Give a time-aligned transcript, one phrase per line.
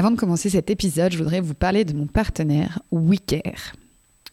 [0.00, 3.74] Avant de commencer cet épisode, je voudrais vous parler de mon partenaire WeCare.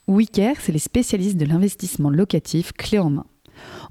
[0.07, 3.25] WeCare, c'est les spécialistes de l'investissement locatif clé en main.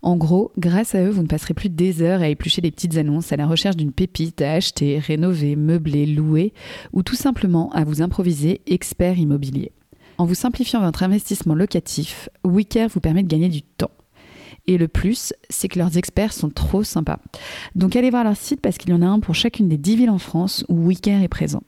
[0.01, 2.97] En gros, grâce à eux, vous ne passerez plus des heures à éplucher des petites
[2.97, 6.54] annonces à la recherche d'une pépite à acheter, rénover, meubler, louer,
[6.95, 9.72] ou tout simplement à vous improviser expert immobilier.
[10.16, 13.90] En vous simplifiant votre investissement locatif, WeCare vous permet de gagner du temps.
[14.67, 17.19] Et le plus, c'est que leurs experts sont trop sympas.
[17.75, 19.96] Donc allez voir leur site parce qu'il y en a un pour chacune des 10
[19.96, 21.62] villes en France où WeCare est présent.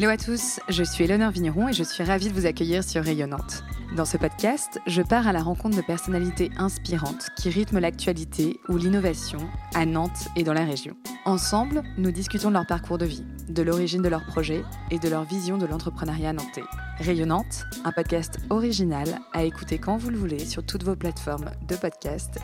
[0.00, 3.04] Hello à tous, je suis Eleonore Vigneron et je suis ravie de vous accueillir sur
[3.04, 3.64] Rayonnante.
[3.94, 8.78] Dans ce podcast, je pars à la rencontre de personnalités inspirantes qui rythment l'actualité ou
[8.78, 9.40] l'innovation
[9.74, 10.96] à Nantes et dans la région.
[11.26, 15.08] Ensemble, nous discutons de leur parcours de vie, de l'origine de leurs projets et de
[15.10, 16.64] leur vision de l'entrepreneuriat nantais.
[17.00, 21.76] Rayonnante, un podcast original à écouter quand vous le voulez sur toutes vos plateformes de
[21.76, 22.38] podcast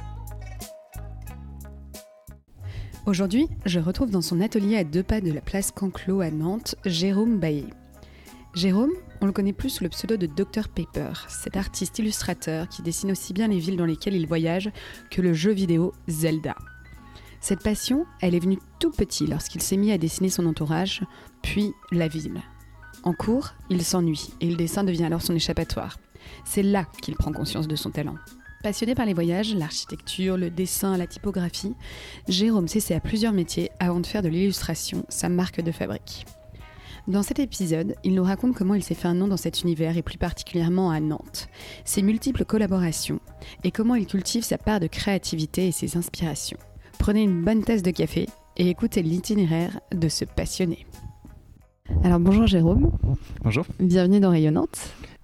[3.06, 6.74] Aujourd'hui, je retrouve dans son atelier à deux pas de la place Canclos à Nantes,
[6.84, 7.70] Jérôme Baillet.
[8.52, 8.90] Jérôme,
[9.20, 13.12] on le connaît plus sous le pseudo de Dr Paper, cet artiste illustrateur qui dessine
[13.12, 14.72] aussi bien les villes dans lesquelles il voyage
[15.08, 16.56] que le jeu vidéo Zelda.
[17.40, 21.04] Cette passion, elle est venue tout petit lorsqu'il s'est mis à dessiner son entourage,
[21.42, 22.42] puis la ville.
[23.04, 25.96] En cours, il s'ennuie et le dessin devient alors son échappatoire.
[26.44, 28.16] C'est là qu'il prend conscience de son talent.
[28.66, 31.76] Passionné par les voyages, l'architecture, le dessin, la typographie,
[32.26, 36.26] Jérôme s'essaie à plusieurs métiers avant de faire de l'illustration sa marque de fabrique.
[37.06, 39.96] Dans cet épisode, il nous raconte comment il s'est fait un nom dans cet univers
[39.96, 41.46] et plus particulièrement à Nantes,
[41.84, 43.20] ses multiples collaborations
[43.62, 46.58] et comment il cultive sa part de créativité et ses inspirations.
[46.98, 50.88] Prenez une bonne tasse de café et écoutez l'itinéraire de ce passionné.
[52.02, 52.90] Alors bonjour Jérôme.
[53.44, 53.64] Bonjour.
[53.78, 54.76] Bienvenue dans Rayonnante.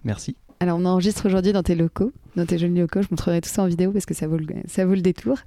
[0.05, 0.37] Merci.
[0.63, 3.03] Alors, on enregistre aujourd'hui dans tes locaux, dans tes jolis locaux.
[3.03, 5.39] Je montrerai tout ça en vidéo parce que ça vaut le, ça vaut le détour.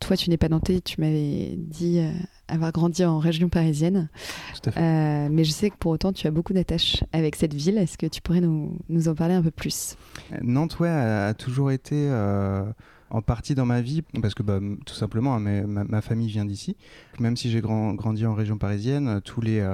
[0.00, 2.12] Toi, tu n'es pas nantais, tu m'avais dit euh,
[2.46, 4.08] avoir grandi en région parisienne.
[4.54, 4.80] Tout à fait.
[4.80, 7.78] Euh, mais je sais que pour autant, tu as beaucoup d'attaches avec cette ville.
[7.78, 9.96] Est-ce que tu pourrais nous, nous, en parler un peu plus?
[10.40, 12.64] Nantes, ouais, a, toujours été euh,
[13.10, 16.44] en partie dans ma vie parce que bah, tout simplement, hein, ma, ma, famille vient
[16.44, 16.76] d'ici.
[17.18, 19.66] Même si j'ai grand, grandi en région parisienne, tous les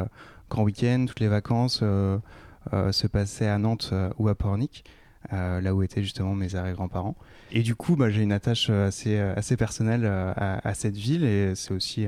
[0.48, 4.84] grands week-ends, toutes les vacances se passait à Nantes ou à Pornic.
[5.32, 7.16] Euh, là où étaient justement mes arrière-grands-parents.
[7.50, 11.72] Et du coup, bah, j'ai une attache assez, assez personnelle à, cette ville et c'est
[11.72, 12.06] aussi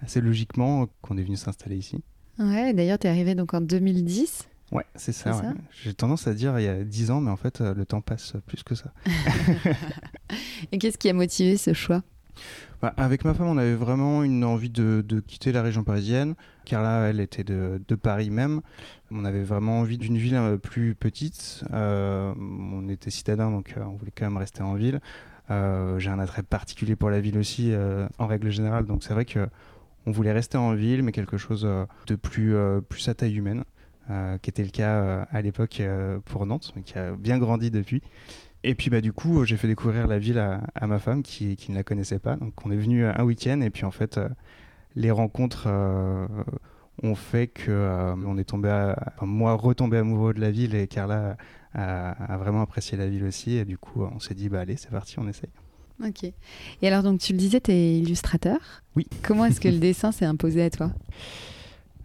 [0.00, 2.02] assez logiquement qu'on est venu s'installer ici.
[2.38, 4.48] Ouais, d'ailleurs, tu es arrivé donc en 2010.
[4.70, 5.36] Ouais, c'est ça.
[5.36, 5.54] Ouais.
[5.82, 8.34] J'ai tendance à dire il y a 10 ans, mais en fait, le temps passe
[8.46, 8.92] plus que ça.
[10.72, 12.02] et qu'est-ce qui a motivé ce choix?
[12.82, 16.34] Bah, avec ma femme, on avait vraiment une envie de, quitter la région parisienne,
[16.64, 18.60] car là, elle était de, Paris même.
[19.12, 21.62] On avait vraiment envie d'une ville euh, plus petite.
[21.72, 25.00] Euh, on était citadin, donc euh, on voulait quand même rester en ville.
[25.48, 27.74] J'ai un attrait particulier pour la ville aussi,
[28.18, 28.86] en règle générale.
[28.86, 29.46] Donc c'est vrai que
[30.06, 31.68] on voulait rester en ville, mais quelque chose
[32.06, 32.56] de plus,
[32.88, 33.64] plus à taille humaine,
[34.40, 35.82] qui était le cas à l'époque
[36.24, 38.00] pour Nantes, mais qui a bien grandi depuis.
[38.64, 41.72] Et puis bah du coup, j'ai fait découvrir la ville à, ma femme qui, qui,
[41.72, 42.36] ne la connaissait pas.
[42.36, 44.28] Donc on est venu un week-end et puis en fait, euh,
[44.94, 46.26] les rencontres euh,
[47.02, 48.68] ont fait que euh, on est tombé,
[49.16, 51.36] enfin, moi retombé amoureux de la ville et Carla
[51.74, 53.56] a, vraiment apprécié la ville aussi.
[53.56, 55.50] Et du coup, on s'est dit bah allez, c'est parti, on essaye.
[56.04, 56.24] Ok.
[56.82, 58.58] Et alors donc tu le disais, tu es illustrateur.
[58.94, 59.06] Oui.
[59.22, 60.92] Comment est-ce que le dessin s'est imposé à toi?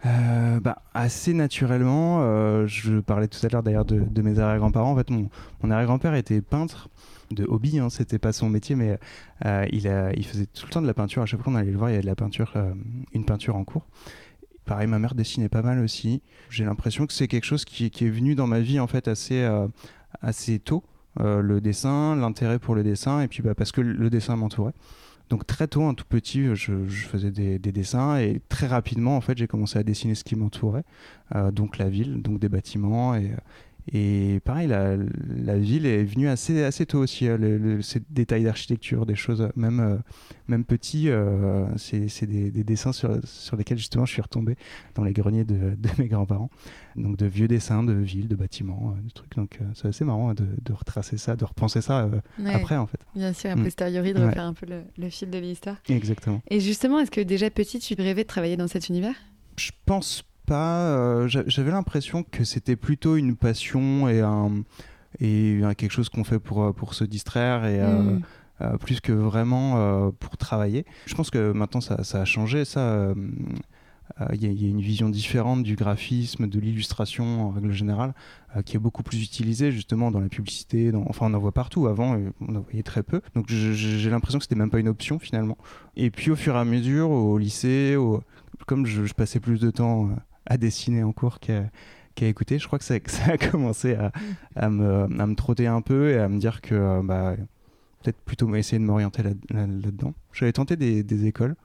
[0.06, 4.92] Euh, bah, assez naturellement, euh, je parlais tout à l'heure d'ailleurs de, mes arrière-grands-parents.
[4.92, 5.30] En fait, mon,
[5.64, 6.90] arrière-grand-père était peintre
[7.32, 9.00] de hobby, hein, c'était pas son métier, mais
[9.46, 9.82] euh, il,
[10.26, 11.24] faisait tout le temps de la peinture.
[11.24, 12.54] À chaque fois qu'on allait le voir, il y avait de la peinture,
[13.14, 13.86] une peinture en cours.
[14.66, 16.22] Pareil, ma mère dessinait pas mal aussi.
[16.50, 19.08] J'ai l'impression que c'est quelque chose qui, qui, est venu dans ma vie en fait
[19.08, 19.50] assez,
[20.22, 20.84] assez tôt.
[21.20, 24.74] le dessin, l'intérêt pour le dessin, et puis bah, parce que le dessin m'entourait.
[25.30, 29.38] Donc très tôt, un tout petit, je, faisais des, dessins et très rapidement, en fait,
[29.38, 30.86] j'ai commencé à dessiner ce qui m'entourait,
[31.36, 33.32] euh, donc la ville, donc des bâtiments et,
[33.94, 37.28] et pareil, la, la, ville est venue assez, assez tôt aussi.
[37.28, 39.98] Euh, ces détails d'architecture, des choses, même, euh,
[40.50, 44.58] même petits, euh, c'est des, des, dessins sur, sur lesquels justement je suis retombé
[44.96, 46.50] dans les greniers de, de mes grands-parents.
[46.98, 49.36] Donc de vieux dessins de villes, de bâtiments, de trucs.
[49.36, 52.10] Donc c'est assez marrant de, de, retracer ça, de repenser ça
[52.46, 53.00] après en fait.
[53.16, 53.64] Bien sûr, a mm.
[53.64, 55.78] posteriori, de refaire un peu le, le fil de l'histoire.
[55.88, 56.42] Exactement.
[56.50, 59.16] Et justement, est-ce que déjà petit, tu rêvais de travailler dans cet univers?
[59.58, 60.28] Je pense pas.
[60.56, 64.64] Euh, j'avais l'impression que c'était plutôt une passion et, un,
[65.20, 67.80] et quelque chose qu'on fait pour, pour se distraire et.
[67.80, 68.22] Euh, mm.
[68.62, 70.86] euh, plus que vraiment pour travailler.
[71.06, 72.66] Je pense que maintenant ça, ça a changé.
[72.66, 73.14] Ça,
[74.34, 78.16] il y, a une vision différente du graphisme, de l'illustration en règle générale,
[78.66, 80.92] qui est beaucoup plus utilisée justement dans la publicité.
[81.08, 81.86] Enfin, on en voit partout.
[81.88, 83.22] Avant, on en voyait très peu.
[83.36, 85.58] Donc, j'ai l'impression que c'était même pas une option finalement.
[85.96, 87.96] Et puis, au fur et à mesure, au lycée,
[88.66, 90.10] comme je, passais plus de temps
[90.48, 91.70] à dessiner en cours qu'à
[92.20, 92.96] écouter, je crois que ça,
[93.28, 93.96] a commencé
[94.56, 97.36] à, me, à, me, trotter un peu et à me dire que bah,
[98.02, 100.14] peut-être plutôt essayer de m'orienter là-dedans.
[100.34, 101.56] J'avais tenté des, écoles,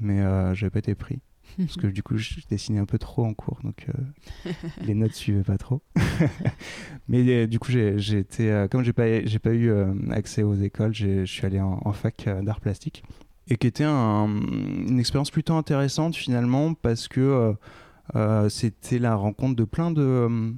[0.00, 1.20] mais euh, j'avais pas été pris.
[1.58, 4.52] Parce que du coup, je dessinais un peu trop en cours, donc euh,
[4.86, 5.82] les notes suivaient pas trop.
[7.08, 9.72] mais euh, du coup, j'ai été, euh, comme j'ai pas, j'ai pas eu
[10.10, 13.02] accès aux écoles, je suis allé en, fac d'art plastique
[13.48, 17.54] et qui était une expérience plutôt intéressante finalement parce que
[18.48, 20.52] c'était la rencontre de plein de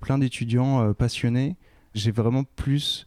[0.00, 1.56] plein d'étudiants passionnés.
[1.94, 3.06] J'ai vraiment plus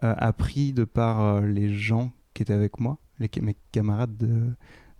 [0.00, 4.54] appris de par les gens qui étaient avec moi, les, mes camarades de,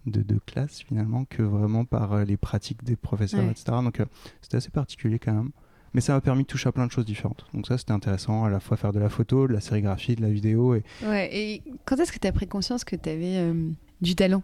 [0.06, 3.64] de, classe finalement, que vraiment par les pratiques des professeurs, etc.
[3.82, 4.00] Donc
[4.40, 5.50] c'était assez particulier quand même.
[5.94, 7.46] Mais ça m'a permis de toucher à plein de choses différentes.
[7.54, 10.22] Donc ça, c'était intéressant, à la fois faire de la photo, de la sérigraphie, de
[10.22, 10.74] la vidéo.
[10.74, 13.54] Et, ouais, et quand est-ce que tu as pris conscience que tu avais
[14.00, 14.42] du talent?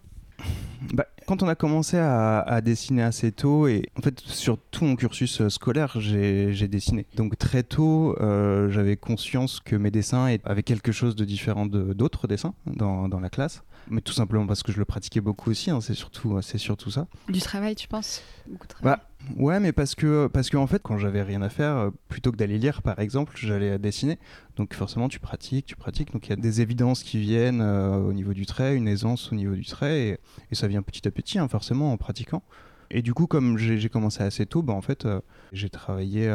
[0.94, 4.96] Bah, quand on a commencé à, dessiner assez tôt, et en fait sur tout mon
[4.96, 7.06] cursus euh, scolaire, j'ai dessiné.
[7.16, 12.26] Donc très tôt, euh, j'avais conscience que mes dessins avaient quelque chose de différent d'autres
[12.26, 13.62] dessins dans, dans, la classe.
[13.88, 17.06] Mais tout simplement parce que je le pratiquais beaucoup aussi, hein, c'est surtout, surtout ça.
[17.28, 18.22] Du travail, tu penses?
[18.46, 18.96] Beaucoup de travail?
[18.96, 21.90] Bah, Ouais, mais parce que, parce que en fait, quand j'avais rien à faire, euh,
[22.08, 24.18] plutôt que d'aller lire, par exemple, j'allais dessiner.
[24.56, 26.12] Donc forcément, tu pratiques, tu pratiques.
[26.12, 29.30] Donc il y a des évidences qui viennent euh, au niveau du trait, une aisance
[29.32, 30.18] au niveau du trait, et,
[30.50, 32.42] et ça vient petit à petit, hein, forcément, en pratiquant.
[32.90, 35.20] Et du coup, comme j'ai commencé assez tôt, bah, en fait, euh,
[35.52, 36.30] j'ai travaillé,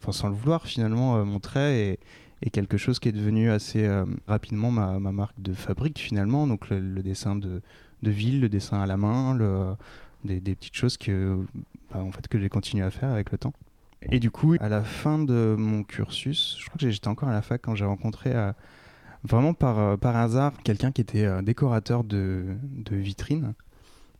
[0.00, 1.98] enfin sans le vouloir, finalement, mon trait
[2.42, 3.88] et, quelque chose qui est devenu assez
[4.28, 6.46] rapidement ma, ma, marque de fabrique, finalement.
[6.46, 7.62] Donc le, dessin de,
[8.02, 9.36] de, ville, le dessin à la main,
[10.24, 11.38] des, petites choses que
[11.92, 13.54] bah, en fait, que j'ai continué à faire avec le temps.
[14.02, 17.32] Et du coup, à la fin de mon cursus, je crois que j'étais encore à
[17.32, 18.52] la fac quand j'ai rencontré euh,
[19.24, 22.56] vraiment par, euh, par hasard quelqu'un qui était euh, décorateur de
[22.90, 23.54] vitrines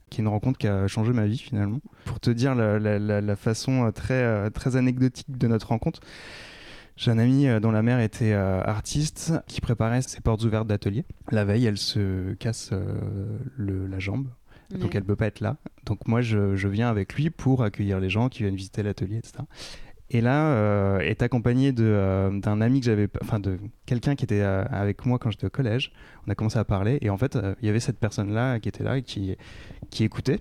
[0.08, 1.80] qui est une rencontre qui a changé ma vie finalement.
[2.04, 6.00] Pour te dire la, la, la façon très, très anecdotique de notre rencontre,
[6.96, 11.04] j'ai un ami dont la mère était artiste qui préparait ses portes ouvertes d'atelier.
[11.30, 12.72] La veille, elle se casse
[13.56, 14.28] le, la jambe
[14.70, 15.56] donc elle peut pas être là.
[15.86, 19.16] Donc moi je, je, viens avec lui pour accueillir les gens qui viennent visiter l'atelier,
[19.16, 19.38] etc.
[20.10, 24.40] Et là, euh, est accompagné euh, d'un ami que j'avais, enfin de quelqu'un qui était
[24.40, 25.92] euh, avec moi quand j'étais au collège.
[26.26, 28.84] On a commencé à parler et en fait, il y avait cette personne-là qui était
[28.84, 29.36] là et qui,
[29.90, 30.40] qui écoutait.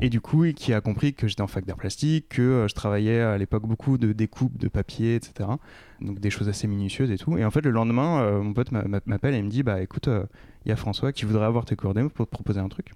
[0.00, 3.20] Et du coup, qui a compris que j'étais en fac d'art plastique, que je travaillais
[3.20, 5.48] à l'époque beaucoup de découpe de papier, etc.
[6.00, 7.36] Donc des choses assez minutieuses et tout.
[7.38, 10.08] Et en fait, le lendemain, mon pote m'appelle et me dit, bah écoute,
[10.64, 12.92] il y a François qui voudrait avoir tes coordonnées pour te proposer un truc.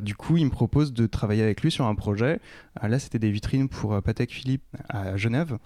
[0.00, 2.40] Du coup, il me propose de travailler avec lui sur un projet.
[2.82, 5.58] Euh, là, c'était des vitrines pour euh, Patek Philippe à Genève.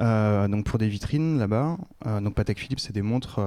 [0.00, 1.76] Euh, donc pour des vitrines là-bas.
[2.20, 3.40] donc Patek Philippe, c'est des montres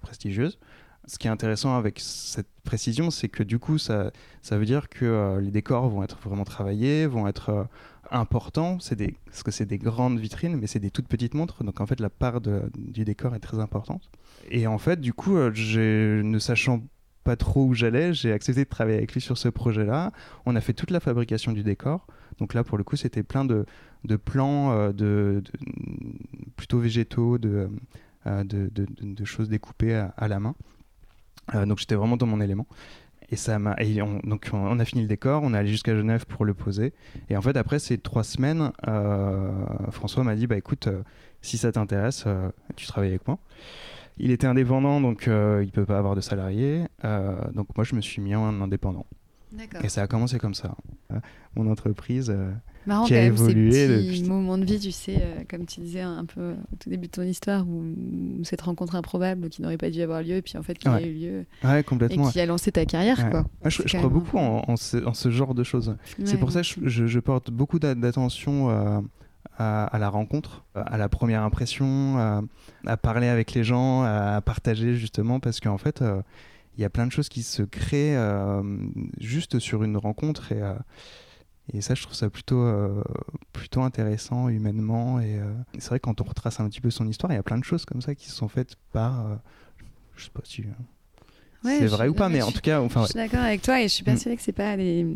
[0.00, 0.58] prestigieuses.
[1.06, 4.10] Ce qui est intéressant avec cette précision, c'est que du coup, ça,
[4.40, 7.66] ça veut dire que les décors vont être vraiment travaillés, vont être
[8.10, 8.78] importants.
[8.78, 11.64] C'est des, parce que c'est des grandes vitrines, mais c'est des toutes petites montres.
[11.64, 14.08] Donc en fait, la part du décor est très importante.
[14.50, 16.80] Et en fait, du coup, ne sachant
[17.24, 20.12] pas trop où j'allais, j'ai accepté de travailler avec lui sur ce projet-là.
[20.46, 22.06] On a fait toute la fabrication du décor.
[22.38, 23.64] Donc là, pour le coup, c'était plein de,
[24.04, 25.42] de plans euh, de,
[26.56, 27.70] plutôt végétaux, de,
[28.26, 30.54] euh, de, de, choses découpées à, la main.
[31.54, 32.66] Euh, donc j'étais vraiment dans mon élément.
[33.30, 33.74] Et ça m'a.
[34.24, 36.92] Donc on a fini le décor, on est allé jusqu'à Genève pour le poser.
[37.30, 38.70] Et en fait, après ces trois semaines,
[39.90, 40.90] François m'a dit bah écoute,
[41.40, 42.26] si ça t'intéresse,
[42.76, 43.38] tu travailles avec moi.
[44.18, 46.84] Il était indépendant, donc euh, il ne peut pas avoir de salarié.
[47.04, 49.06] Euh, donc moi, je me suis mis en indépendant.
[49.82, 50.74] Et ça a commencé comme ça.
[51.12, 51.18] Euh,
[51.54, 52.34] mon entreprise
[52.86, 56.24] Marrant, qui a évolué ces petits moments de vie, tu sais, comme tu disais un
[56.24, 57.84] peu au tout début de ton histoire, où,
[58.42, 61.00] cette rencontre improbable qui n'aurait pas dû avoir lieu, et puis en fait qui a
[61.00, 63.30] eu lieu, ouais, complètement, et qui a lancé ta carrière.
[63.30, 63.46] Quoi.
[63.62, 65.96] Ah, je, crois beaucoup en, ce, genre de choses.
[66.24, 69.04] C'est pour ça que je, je, porte beaucoup d'attention
[69.58, 72.42] à à, la rencontre, à la première impression,
[72.86, 76.22] à, parler avec les gens, à partager justement, parce qu'en fait, euh,
[76.76, 78.62] il y a plein de choses qui se créent euh,
[79.20, 80.74] juste sur une rencontre et, euh,
[81.72, 82.62] et ça, je trouve ça plutôt,
[83.54, 85.18] plutôt intéressant humainement.
[85.20, 85.40] Et
[85.78, 87.64] c'est vrai, quand on retrace un petit peu son histoire, il y a plein de
[87.64, 89.40] choses comme ça qui se sont faites par.
[90.14, 90.62] je sais pas si.
[91.64, 92.82] c'est vrai ou pas, mais en tout cas.
[92.82, 95.06] Enfin, je suis d'accord avec toi et je suis persuadée que c'est pas des,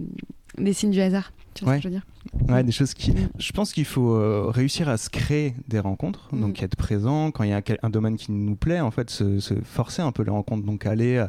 [0.58, 1.32] des signes du hasard.
[1.54, 2.06] Tu vois ce que je veux dire
[2.48, 3.12] Ouais, des choses qui.
[3.12, 3.30] Mm.
[3.38, 6.40] Je pense qu'il faut euh, réussir à se créer des rencontres, mm.
[6.40, 9.40] donc être présent quand il y a un, domaine qui nous plaît, en fait, se,
[9.64, 11.24] forcer un peu les rencontres, donc aller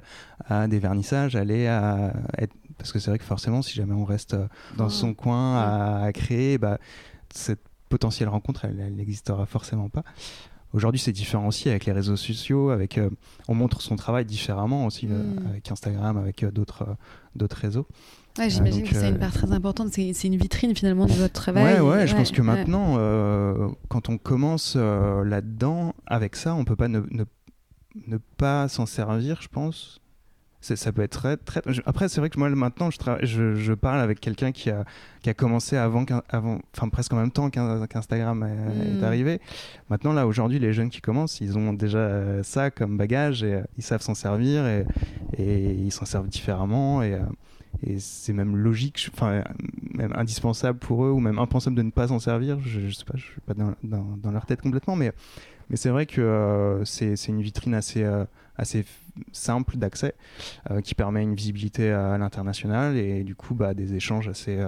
[0.45, 4.05] à, des vernissages, aller à être parce que c'est vrai que forcément, si jamais on
[4.05, 4.37] reste
[4.77, 4.89] dans Oh.
[4.89, 6.79] son coin à, à créer, bah,
[7.33, 7.59] cette
[7.89, 10.03] potentielle rencontre, elle n'existera forcément pas.
[10.73, 13.09] Aujourd'hui, c'est différent aussi avec les réseaux sociaux, avec euh,
[13.47, 15.47] on montre son travail différemment aussi euh, Mm.
[15.49, 16.93] avec Instagram, avec euh, d'autres euh,
[17.35, 17.87] d'autres réseaux.
[18.39, 19.89] Ouais, J'imagine donc, que c'est euh, une part très importante.
[19.93, 21.75] C'est une vitrine finalement de votre travail.
[21.75, 26.63] Ouais, ouais, je pense que maintenant, euh, quand on commence euh, là-dedans, avec ça, on
[26.65, 27.23] peut pas ne, ne,
[28.07, 30.01] ne pas s'en servir, je pense.
[30.61, 31.37] Ça peut être très.
[31.37, 31.61] très...
[31.85, 34.83] Après, c'est vrai que moi, maintenant, je, tra- je, je parle avec quelqu'un qui a,
[35.21, 38.47] qui a commencé avant, avant, enfin presque en même temps qu'Instagram est,
[38.97, 38.99] Mm.
[38.99, 39.39] est arrivé.
[39.89, 43.53] Maintenant, là, aujourd'hui, les jeunes qui commencent, ils ont déjà euh, ça comme bagage et
[43.53, 44.85] euh, ils savent s'en servir et,
[45.37, 47.01] et ils s'en servent différemment.
[47.03, 47.19] Et, euh,
[47.81, 49.43] et c'est même logique, enfin,
[49.93, 52.59] même indispensable pour eux ou même impensable de ne pas s'en servir.
[52.59, 55.11] Je, je sais pas, je suis pas dans, dans, dans leur tête complètement, mais,
[55.69, 58.25] mais c'est vrai que euh, c'est une vitrine assez, euh,
[58.57, 58.85] assez
[59.31, 60.13] simple d'accès
[60.71, 64.67] euh, qui permet une visibilité à l'international et du coup bah, des échanges assez euh,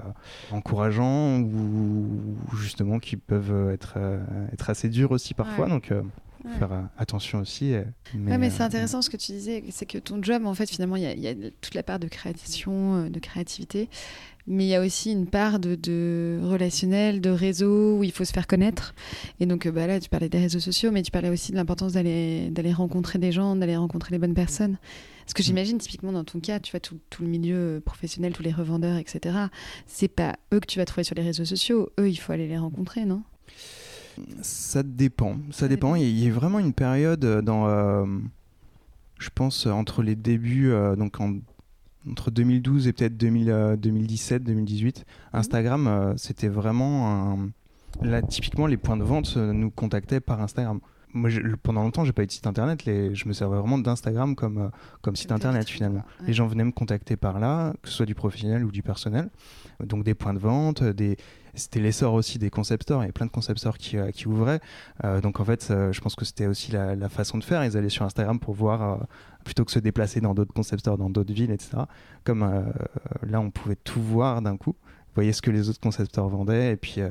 [0.51, 3.97] encourageants ou, ou justement qui peuvent être,
[4.53, 5.65] être assez durs aussi parfois.
[5.65, 5.71] Ouais.
[5.71, 5.93] Donc
[6.43, 6.57] Ouais.
[6.57, 7.73] faire euh, attention aussi.
[7.73, 7.83] euh,
[8.15, 10.69] Ouais, mais euh, c'est intéressant ce que tu disais, c'est que ton job, en fait,
[10.69, 13.89] finalement, il y, a- il y a toute la part de création, de créativité,
[14.47, 18.25] mais il y a aussi une part de, de relationnel, de réseau, où il faut
[18.25, 18.95] se faire connaître.
[19.39, 21.93] Et donc, bah, là, tu parlais des réseaux sociaux, mais tu parlais aussi de l'importance
[21.93, 24.77] d'aller d'aller rencontrer des gens, d'aller rencontrer les bonnes personnes.
[25.25, 25.45] Parce que Mm.
[25.45, 28.97] j'imagine, typiquement, dans ton cas, tu vois, tout, tout le milieu professionnel, tous les revendeurs,
[28.97, 29.35] etc.,
[29.85, 31.89] c'est pas eux que tu vas trouver sur les réseaux sociaux.
[31.99, 33.21] Eux, il faut aller les rencontrer, non?
[34.41, 35.37] Ça dépend.
[35.51, 35.95] Ça dépend.
[35.95, 38.05] Il y a- vraiment une période euh, dans, euh,
[39.19, 41.35] je pense, euh, entre les débuts, euh, donc en-
[42.09, 47.49] entre 2012 et peut-être 2000, euh, 2017, 2018, Instagram, euh, c'était vraiment un-
[48.01, 50.79] Là, typiquement, les points de vente nous contactaient par Instagram.
[51.13, 52.85] Moi, je- pendant longtemps, j'ai pas eu de site internet.
[52.85, 54.69] Les, je me servais vraiment d'Instagram comme, euh,
[55.01, 56.05] comme site internet finalement.
[56.21, 56.27] Ouais.
[56.27, 59.29] Les gens venaient me contacter par là, que ce soit du professionnel ou du personnel.
[59.83, 61.17] Donc des points de vente, des...
[61.55, 63.03] c'était l'essor aussi des concept stores.
[63.03, 64.61] Il y a plein de concept stores qui, euh, ouvraient.
[65.03, 67.63] Euh, donc en fait, euh, je pense que c'était aussi la, façon de faire.
[67.65, 69.05] Ils allaient sur Instagram pour voir,
[69.43, 71.83] plutôt que se déplacer dans d'autres concept stores, dans d'autres villes, etc.
[72.23, 72.71] Comme
[73.27, 74.75] là, on pouvait tout voir d'un coup.
[75.15, 76.71] Voyez ce que les autres concept stores vendaient.
[76.71, 77.01] Et puis,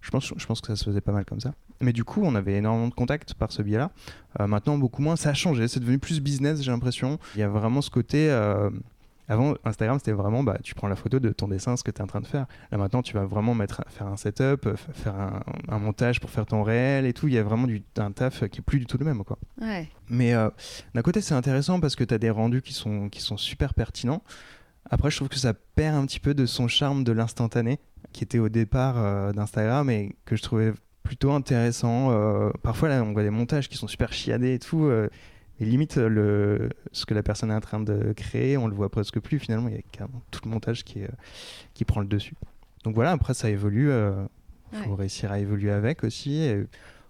[0.00, 1.52] je, pense, je pense que ça se faisait pas mal comme ça.
[1.82, 3.90] Mais du coup, on avait énormément de contacts par ce biais-là.
[4.40, 5.16] Maintenant, beaucoup moins.
[5.16, 5.68] Ça a changé.
[5.68, 7.18] C'est devenu plus business, j'ai l'impression.
[7.34, 8.30] Il y a vraiment ce côté.
[9.28, 11.98] Avant, Instagram, c'était vraiment, bah, tu prends la photo de ton dessin, ce que tu
[11.98, 12.46] es en train de faire.
[12.70, 16.30] Là, maintenant, tu vas vraiment mettre, faire un setup, euh, faire un, un montage pour
[16.30, 17.26] faire ton réel et tout.
[17.28, 19.24] Il y a vraiment du, un taf qui est plus du tout le même.
[19.24, 19.38] Quoi.
[19.60, 19.88] Ouais.
[20.08, 20.48] Mais euh,
[20.94, 23.74] d'un côté, c'est intéressant parce que tu as des rendus qui sont, qui sont super
[23.74, 24.22] pertinents.
[24.90, 27.80] Après, je trouve que ça perd un petit peu de son charme de l'instantané,
[28.12, 32.12] qui était au départ euh, d'Instagram et que je trouvais plutôt intéressant.
[32.12, 34.84] Euh, parfois, là, on voit des montages qui sont super chiadés et tout.
[34.84, 35.08] euh,
[35.60, 38.90] et limite, le, ce que la personne est en train de créer, on le voit
[38.90, 39.38] presque plus.
[39.38, 41.14] Finalement, il y a carrément tout le montage qui, est, euh,
[41.74, 42.34] qui prend le dessus.
[42.84, 43.90] Donc voilà, après, ça évolue.
[44.72, 44.96] Il faut Ouais.
[44.96, 46.42] réussir à évoluer avec aussi.
[46.42, 46.64] Et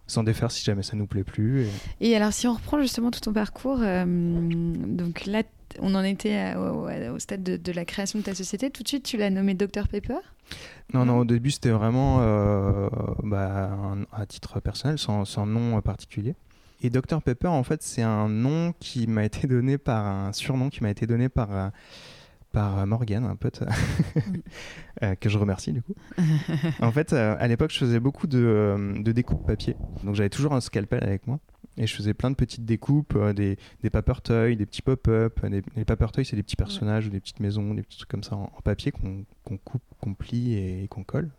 [0.06, 1.62] s'en défaire si jamais ça nous plaît plus.
[2.00, 5.42] et- Et alors, si on reprend justement tout ton parcours, euh, donc là,
[5.80, 8.70] on en était à- au, stade de, de la création de ta société.
[8.70, 10.14] Tout de suite, tu l'as nommé Dr Pepper?
[10.94, 11.18] Non, non, Non.
[11.18, 12.88] au début, c'était vraiment euh,
[13.24, 16.36] bah, un- à titre personnel, sans, sans nom particulier.
[16.86, 20.68] Et Dr Pepper, en fait, c'est un nom qui m'a été donné par un surnom
[20.68, 21.68] qui m'a été donné par, euh,
[22.52, 23.64] par Morgan, un pote,
[25.02, 25.94] euh, que je remercie du coup.
[26.80, 29.74] en fait, euh, à l'époque, je faisais beaucoup de, euh, de découpes papier.
[30.04, 31.40] Donc j'avais toujours un scalpel avec moi.
[31.76, 35.44] Et je faisais plein de petites découpes, euh, des, des paper-toys, des petits pop-up.
[35.44, 38.22] Des, les paper-toys, c'est des petits personnages ou des petites maisons, des petits trucs comme
[38.22, 41.30] ça en, en papier qu'on qu'on coupe, qu'on plie et, qu'on colle.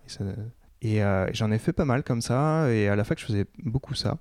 [0.81, 2.69] Et, euh, j'en ai fait pas mal comme ça.
[2.69, 4.17] Et à la fac, je faisais beaucoup ça.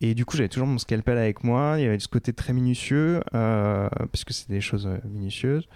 [0.00, 1.74] Et du coup, j'avais toujours mon scalpel avec moi.
[1.78, 5.68] Il y avait ce côté très minutieux, euh, puisque c'est des choses euh, minutieuses.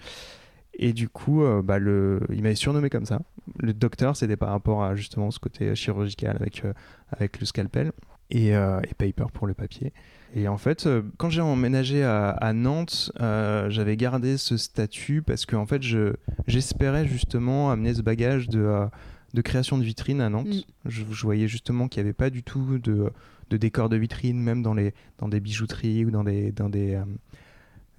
[0.75, 2.21] Et du coup, euh, bah, le...
[2.31, 3.21] il m'avait surnommé comme ça.
[3.59, 6.73] Le docteur, c'était par rapport à justement ce côté chirurgical avec, euh,
[7.11, 7.91] avec le scalpel.
[8.29, 9.93] Et, euh, et paper pour le papier.
[10.35, 15.45] Et en fait, euh, quand j'ai emménagé à, Nantes, euh, j'avais gardé ce statut parce
[15.45, 16.13] que en fait, je,
[16.47, 18.85] j'espérais justement amener ce bagage de, euh,
[19.33, 20.47] de création de vitrine à Nantes.
[20.47, 20.89] Mm.
[20.89, 23.09] Je, je voyais justement qu'il n'y avait pas du tout de,
[23.49, 26.95] de décor de vitrine, même dans, les, dans des bijouteries ou dans des, dans des,
[26.95, 27.03] euh,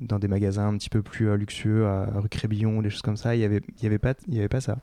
[0.01, 3.17] dans des magasins un petit peu plus euh, luxueux, à rue Crébillon, des choses comme
[3.17, 3.35] ça.
[3.35, 4.79] Il n'y avait, y avait, pas- y avait pas ça.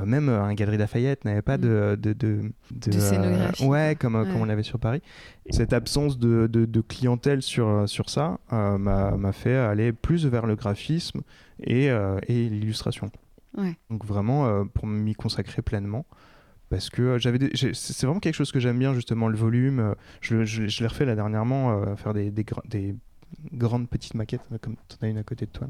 [0.00, 2.40] Euh, même un Galerie Lafayette n'avait pas de, de, de,
[2.72, 4.24] De scénographie, ouais, comme, Ouais.
[4.24, 5.00] comme on l'avait sur Paris.
[5.50, 10.56] Cette absence de, de, clientèle sur, sur ça m'a m'a fait aller plus vers le
[10.56, 11.20] graphisme
[11.62, 11.84] et,
[12.26, 13.10] et l'illustration.
[13.56, 13.76] Ouais.
[13.90, 16.06] Donc vraiment euh, pour m'y consacrer pleinement.
[16.70, 19.78] Parce que euh, j'avais des- c'est vraiment quelque chose que j'aime bien, justement, le volume.
[19.80, 22.96] Euh, Je, je, je l'ai refait là dernièrement, euh, faire des, des, gra- des,
[23.52, 25.68] grande petite maquette, comme tu en as une à côté de toi,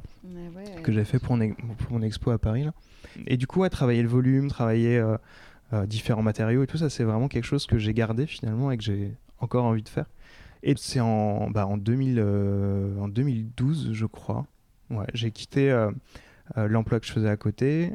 [0.82, 1.36] que j'ai fait pour,
[1.90, 2.64] mon expo à Paris.
[2.64, 2.72] Là.
[3.26, 5.02] Et du coup, à travailler le volume, travailler
[5.86, 8.84] différents matériaux et tout ça, c'est vraiment quelque chose que j'ai gardé finalement et que
[8.84, 10.06] j'ai encore envie de faire.
[10.62, 12.20] Et c'est en, bah, en, 2000,
[13.00, 14.46] en 2012, je crois.
[14.90, 15.70] Ouais, j'ai quitté
[16.56, 17.92] l'emploi que je faisais à côté.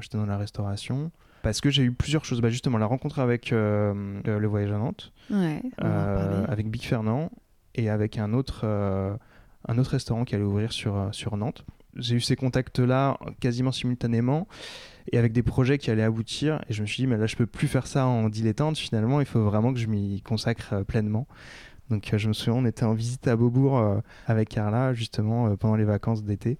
[0.00, 1.10] J'étais dans la restauration
[1.42, 2.40] parce que j'ai eu plusieurs choses.
[2.40, 7.30] Bah, justement, la rencontre avec euh, le voyage à Nantes, euh, avec Big Fernand
[7.74, 9.14] et avec un autre, euh,
[9.66, 11.64] un autre restaurant qui allait ouvrir sur, sur Nantes.
[11.96, 14.46] J'ai eu ces contacts-là quasiment simultanément
[15.10, 16.60] et avec des projets qui allaient aboutir.
[16.68, 18.76] Et je me suis dit, mais là, je peux plus faire ça en dilettante.
[18.78, 21.26] Finalement, il faut vraiment que je m'y consacre pleinement.
[21.88, 25.84] Donc, je me souviens, on était en visite à Beaubourg avec Carla, justement, pendant les
[25.86, 26.58] vacances d'été.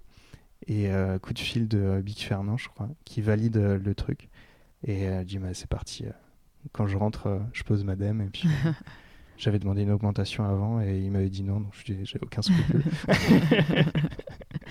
[0.66, 0.90] Et
[1.22, 4.28] coup de fil de Big Fernand, je crois, qui valide le truc.
[4.84, 6.04] Et elle dit bah, c'est parti.
[6.06, 6.12] Euh.
[6.72, 8.20] Quand je rentre, euh, je pose madame.
[8.20, 8.48] Et puis
[9.36, 12.82] j'avais demandé une augmentation avant et il m'avait dit non, donc j'ai aucun scrupule.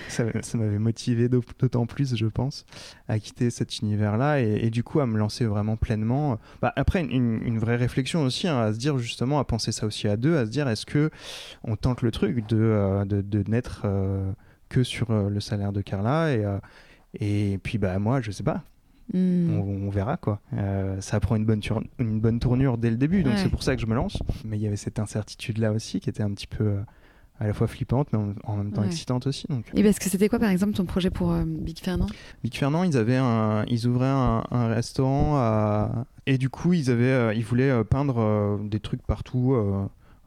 [0.10, 0.26] ça,
[0.56, 2.66] m'avait motivé d'autant plus, je pense,
[3.08, 6.38] à quitter cet univers-là et, du coup à me lancer vraiment pleinement.
[6.62, 10.08] Bah, après, une, vraie réflexion aussi, hein, à se dire justement, à penser ça aussi
[10.08, 11.10] à deux, à se dire est-ce que
[11.64, 13.88] on tente le truc de, euh, de, n'être
[14.70, 16.44] que sur le salaire de Carla et,
[17.20, 18.64] et puis bah moi, je sais pas
[19.14, 19.60] Hmm.
[19.60, 20.42] On, verra quoi.
[20.54, 21.62] Euh, ça prend une bonne,
[21.98, 24.18] une bonne tournure dès le début, donc c'est pour ça que je me lance.
[24.44, 26.82] Mais il y avait cette incertitude là aussi qui était un petit peu euh,
[27.40, 29.48] à la fois flippante, mais en, même temps excitante aussi.
[29.48, 29.66] Donc.
[29.76, 32.08] Et parce que c'était quoi par exemple ton projet pour euh, Big Fernand?
[32.44, 35.90] Big Fernand, ils avaient un, ils ouvraient un, restaurant
[36.26, 39.56] et du coup ils avaient, ils voulaient peindre des trucs partout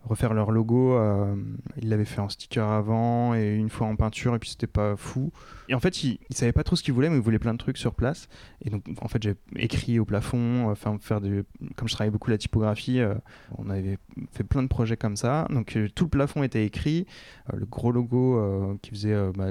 [0.05, 0.95] refaire leur logo.
[0.95, 1.35] Euh,
[1.77, 4.97] ils l'avaient fait en sticker avant et une fois en peinture et puis c'était pas
[4.97, 5.33] fou.
[5.71, 7.53] Et en fait, ils, ne savaient pas trop ce qu'ils voulaient, mais ils voulaient plein
[7.53, 8.29] de trucs sur place.
[8.65, 11.45] Et donc, en fait, j'ai écrit au plafond, euh, enfin, faire du,
[11.77, 13.15] comme je travaillais beaucoup la typographie, euh,
[13.57, 13.99] on avait
[14.33, 15.47] fait plein de projets comme ça.
[15.49, 17.07] Donc, tout le plafond était écrit,
[17.53, 19.47] le gros logo qui faisait bah,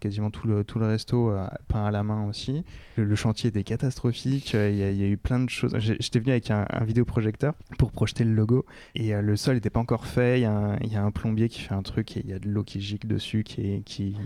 [0.00, 1.32] quasiment tout le, tout le resto
[1.68, 2.64] peint à la main aussi.
[2.96, 5.74] Le, chantier était catastrophique, il y, a eu plein de choses.
[5.78, 8.64] J'étais venu avec un, vidéoprojecteur pour projeter le logo
[8.94, 10.40] et le sol n'était pas encore fait.
[10.40, 12.62] Il y, a un plombier qui fait un truc et il y a de l'eau
[12.62, 14.16] qui gicle dessus, qui, qui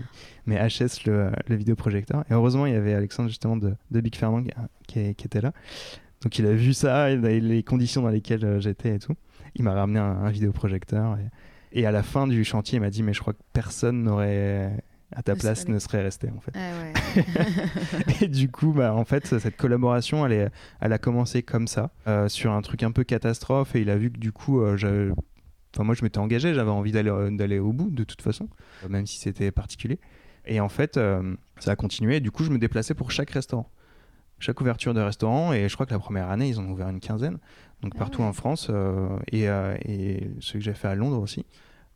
[0.48, 2.24] met HS le, le vidéoprojecteur.
[2.30, 4.42] Et heureusement, il y avait Alexandre justement de, Big Fernand
[4.86, 5.52] qui, était là.
[6.22, 9.14] Donc il a vu ça, les conditions dans lesquelles euh, j'étais et tout.
[9.54, 11.16] Il m'a ramené un, vidéoprojecteur.
[11.72, 14.02] Et, et, à la fin du chantier, il m'a dit Mais je crois que personne
[14.02, 14.72] n'aurait
[15.12, 16.52] à ta place ne serait resté en fait.
[16.54, 20.48] Ah et du coup, bah, en fait, cette collaboration, elle, est,
[20.80, 23.96] elle a commencé comme ça, euh, sur un truc un peu catastrophe, et il a
[23.96, 25.12] vu que du coup, euh,
[25.74, 28.48] Enfin, moi, je m'étais engagé, j'avais envie d'aller, d'aller au bout de toute façon,
[28.88, 29.98] même si c'était particulier.
[30.48, 32.16] Et en fait, euh, ça a continué.
[32.16, 33.70] Et du coup, je me déplaçais pour chaque restaurant.
[34.40, 35.52] Chaque ouverture de restaurant.
[35.52, 37.38] Et je crois que la première année, ils en ont ouvert une quinzaine.
[37.82, 38.70] Donc ah partout en France.
[39.30, 41.44] et, et ce que j'ai fait à Londres aussi.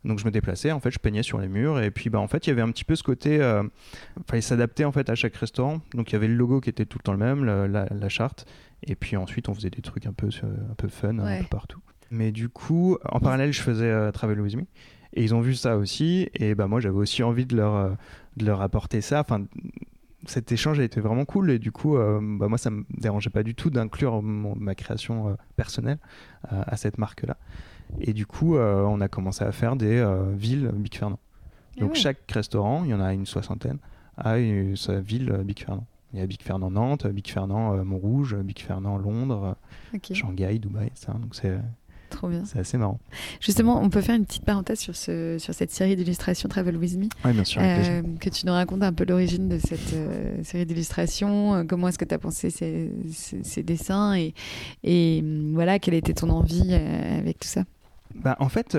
[0.05, 1.81] Donc je me déplaçais, en fait, je peignais sur les murs.
[1.81, 3.35] Et puis, bah, en fait, il y avait un petit peu ce côté.
[3.37, 5.81] Il fallait s'adapter en fait à chaque restaurant.
[5.93, 8.45] Donc il y avait le logo qui était tout le temps le même, la, charte.
[8.85, 11.79] Et puis ensuite, on faisait des trucs un peu, un peu fun un peu partout.
[12.13, 14.65] Mais du coup, en parallèle, je faisais euh, Travel With Me.
[15.13, 16.29] Et ils ont vu ça aussi.
[16.33, 17.89] Et bah, moi, j'avais aussi envie de leur, euh,
[18.37, 19.19] de leur apporter ça.
[19.19, 19.45] Enfin,
[20.25, 21.51] cet échange a été vraiment cool.
[21.51, 25.37] Et du coup, euh, bah, moi, ça me dérangeait pas du tout d'inclure ma création
[25.55, 25.99] personnelle
[26.49, 27.37] à cette marque-là.
[27.99, 30.03] Et du coup, on a commencé à faire des
[30.35, 31.19] villes Big Fernand.
[31.77, 33.77] Ah Donc, chaque restaurant, il y en a une soixantaine,
[34.17, 35.85] a une, sa ville Big Fernand.
[36.13, 39.57] Il y a Big Fernand Nantes, Big Fernand Montrouge, Big Fernand Londres,
[40.13, 41.13] Shanghai, Dubaï, ça.
[41.13, 41.57] Donc c'est
[42.13, 42.43] Trop bien.
[42.45, 42.99] C'est assez marrant.
[43.41, 46.95] Justement, on peut faire une petite parenthèse sur, ce, sur cette série d'illustrations Travel With
[46.95, 47.07] Me.
[47.25, 47.59] Oui, bien sûr.
[47.63, 51.55] Euh, que tu nous racontes un peu l'origine de cette euh, série d'illustrations.
[51.55, 54.35] Euh, comment est-ce que tu as pensé ces, ces, dessins et,
[54.83, 55.23] et
[55.53, 57.63] voilà, quelle était ton envie avec tout ça?
[58.13, 58.77] Bah, En fait,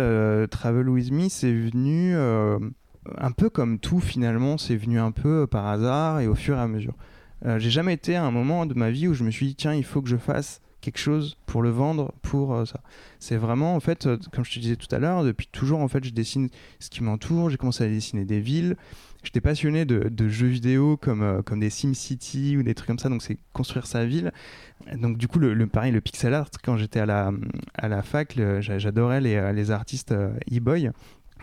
[0.51, 4.59] Travel With Me, c'est venu un peu comme tout finalement.
[4.59, 6.95] C'est venu un peu par hasard et au fur et à mesure.
[7.45, 9.75] J'ai jamais été à un moment de ma vie où je me suis dit, tiens,
[9.75, 12.81] il faut que je fasse quelque chose pour le vendre pour euh, ça.
[13.19, 15.89] C'est vraiment en fait, euh, comme je te disais tout à l'heure, depuis toujours en
[15.89, 17.49] fait, je dessine ce qui m'entoure.
[17.49, 18.77] J'ai commencé à dessiner des villes.
[19.23, 23.09] J'étais passionné de, jeux vidéo comme, euh, comme des SimCity ou des trucs comme ça,
[23.09, 24.33] donc c'est construire sa ville.
[24.93, 27.33] Donc du coup, le, pareil, le pixel art, quand j'étais à la,
[27.75, 30.13] à la fac, j'adorais les, les artistes
[30.53, 30.91] e-boy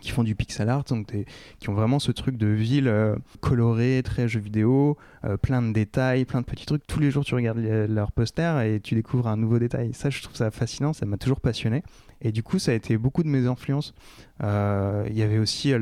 [0.01, 1.13] qui font du pixel art, donc
[1.59, 5.71] qui ont vraiment ce truc de ville euh, colorée, très jeu vidéo, euh, plein de
[5.71, 6.85] détails, plein de petits trucs.
[6.87, 9.93] Tous les jours, tu regardes leurs posters et tu découvres un nouveau détail.
[9.93, 11.83] Ça, je trouve ça fascinant, ça m'a toujours passionné.
[12.23, 13.95] Et du coup, ça a été beaucoup de mes influences.
[14.43, 15.73] Euh, il y avait aussi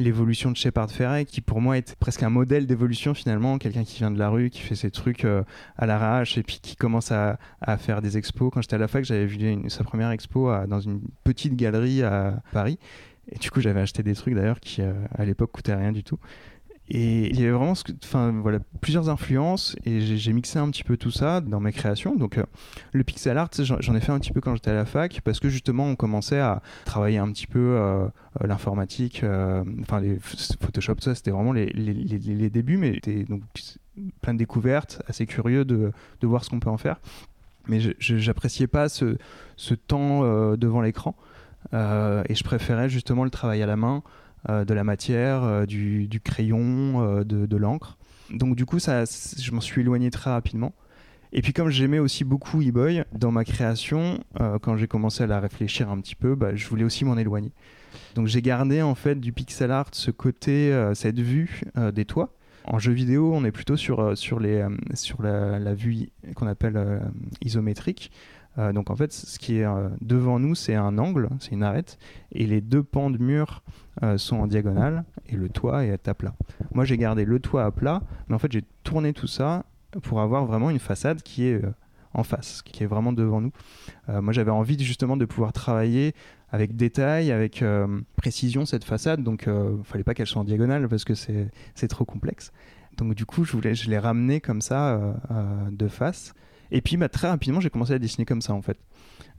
[0.00, 3.58] l'évolution de Shepard Ferret, qui pour moi est presque un modèle d'évolution finalement.
[3.58, 6.74] Quelqu'un qui vient de la rue, qui fait ses trucs à l'arrache et puis qui
[6.74, 7.38] commence à,
[7.78, 8.50] faire des expos.
[8.52, 12.42] Quand j'étais à la fac, j'avais vu sa première expo dans une petite galerie à
[12.52, 12.80] Paris.
[13.30, 16.18] Et du coup, j'avais acheté des trucs d'ailleurs qui, à l'époque, coûtaient rien du tout.
[16.88, 20.96] Et il y avait vraiment enfin, voilà, plusieurs influences et j'ai mixé un petit peu
[20.96, 22.14] tout ça dans mes créations.
[22.14, 22.44] Donc euh,
[22.92, 25.40] le pixel art, j'en ai fait un petit peu quand j'étais à la fac parce
[25.40, 28.04] que justement on commençait à travailler un petit peu euh,
[28.40, 29.24] euh, l'informatique,
[29.80, 33.42] enfin les Photoshop, ça c'était vraiment les, les, les, débuts, mais c'était donc
[34.20, 37.00] plein de découvertes, assez curieux de, de voir ce qu'on peut en faire.
[37.66, 39.16] Mais j'appréciais pas ce,
[39.56, 40.22] ce temps
[40.54, 41.16] devant l'écran
[41.72, 44.02] et je préférais justement le travail à la main.
[44.48, 47.98] Euh, de la matière, euh, du, crayon, euh, de, l'encre.
[48.30, 50.72] Donc du coup, ça, je m'en suis éloigné très rapidement.
[51.32, 54.20] Et puis comme j'aimais aussi beaucoup eBoy, dans ma création,
[54.62, 57.50] quand j'ai commencé à la réfléchir un petit peu, bah, je voulais aussi m'en éloigner.
[58.14, 62.32] Donc j'ai gardé en fait du pixel art ce côté, cette vue des toits.
[62.64, 67.02] En jeu vidéo, on est plutôt sur, sur, les, sur la vue qu'on appelle
[67.42, 68.12] isométrique.
[68.72, 69.66] Donc en fait, ce qui est
[70.00, 71.98] devant nous, c'est un angle, c'est une arête,
[72.32, 73.62] et les deux pans de mur
[74.02, 76.34] euh, sont en diagonale et le toit est à plat.
[76.74, 79.64] Moi, j'ai gardé le toit à plat, mais en fait, j'ai tourné tout ça
[80.02, 81.72] pour avoir vraiment une façade qui est euh,
[82.12, 83.52] en face, qui est vraiment devant nous.
[84.10, 86.14] Euh, moi, j'avais envie justement de pouvoir travailler
[86.50, 87.64] avec détail, avec
[88.16, 92.04] précision cette façade, donc il fallait pas qu'elle soit en diagonale parce que c'est trop
[92.04, 92.52] complexe.
[92.96, 95.16] Donc du coup, je, voulais, je l'ai ramené comme ça
[95.72, 96.34] de face.
[96.70, 98.78] Et puis bah, très rapidement, j'ai commencé à dessiner comme ça en fait.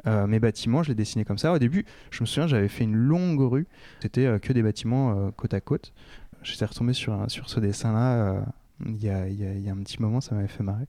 [0.06, 1.52] Euh, mes bâtiments, je les dessinais comme ça.
[1.52, 3.68] Au début, je me souviens, j'avais fait une longue rue.
[4.02, 5.94] C'était euh, que des bâtiments euh, côte à côte.
[6.44, 8.44] J'étais retombé sur, sur ce dessin-là
[8.86, 10.86] il y, a, y, a, un petit moment, ça m'avait fait marrer.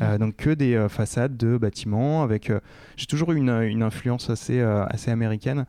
[0.00, 0.18] Mhm.
[0.18, 2.52] donc que des façades de bâtiments avec
[2.96, 5.66] j'ai toujours eu une, influence assez assez américaine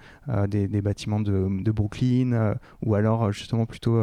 [0.47, 3.99] des, bâtiments de, de Brooklyn ou alors justement plutôt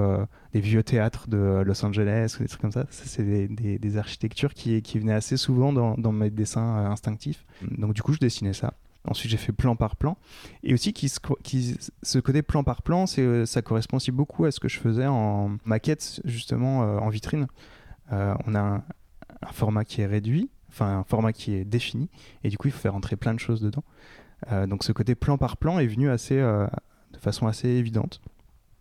[0.52, 4.82] des vieux théâtres de Los Angeles ou des trucs comme ça, c'est des, architectures qui,
[4.82, 8.74] qui venaient assez souvent dans, mes dessins instinctifs donc du coup je dessinais ça
[9.06, 10.18] Ensuite, j'ai fait plan par plan.
[10.62, 11.10] Et aussi, qui,
[11.42, 14.78] qui, ce côté plan par plan, euh, ça correspond aussi beaucoup à ce que je
[14.78, 17.46] faisais en maquette, justement, euh, en vitrine.
[18.12, 18.82] Euh, on a un,
[19.52, 22.08] format qui est réduit, enfin un format qui est défini,
[22.44, 23.84] et du coup, il faut faire entrer plein de choses dedans.
[24.66, 28.20] donc, ce côté plan par plan est venu assez, de façon assez évidente.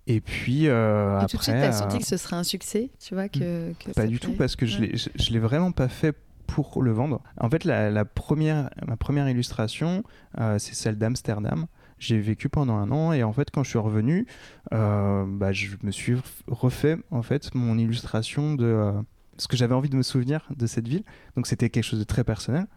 [0.08, 3.30] Et puis après, tout de suite, as senti que ce serait un succès, tu vois
[3.30, 6.16] que, Pas du tout, parce que je je l'ai vraiment pas fait
[6.50, 7.22] pour le vendre.
[7.40, 10.04] En fait, la, première, ma première illustration,
[10.40, 11.68] euh, c'est celle d'Amsterdam.
[12.00, 14.26] J'ai vécu pendant un an et en fait, quand je suis revenu,
[14.74, 16.16] euh, bah, je me suis
[16.48, 18.94] refait en fait mon illustration de euh,
[19.40, 21.04] ce que j'avais envie de me souvenir de cette ville.
[21.36, 22.68] Donc, c'était quelque chose de très personnel.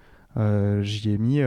[0.82, 1.42] J'y ai mis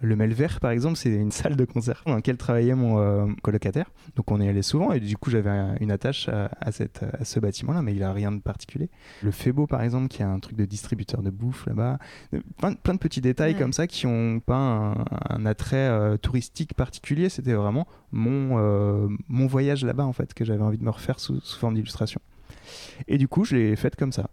[0.00, 3.90] le Melvert, par exemple, c'est une salle de concert dans laquelle travaillait mon euh, colocataire.
[4.16, 7.40] Donc on y allait souvent et du coup j'avais une attache à, cette, à ce
[7.40, 8.90] bâtiment-là, mais il a rien de particulier.
[9.22, 11.98] Le Febo, par exemple, qui est un truc de distributeur de bouffe là-bas.
[12.34, 14.94] Euh, plein, plein, de petits détails comme ça qui n'ont pas
[15.28, 17.28] un, attrait euh, touristique particulier.
[17.28, 21.40] C'était vraiment mon, mon voyage là-bas, en fait, que j'avais envie de me refaire sous,
[21.40, 22.20] sous forme d'illustration.
[23.06, 24.30] Et du coup, je l'ai faite comme ça.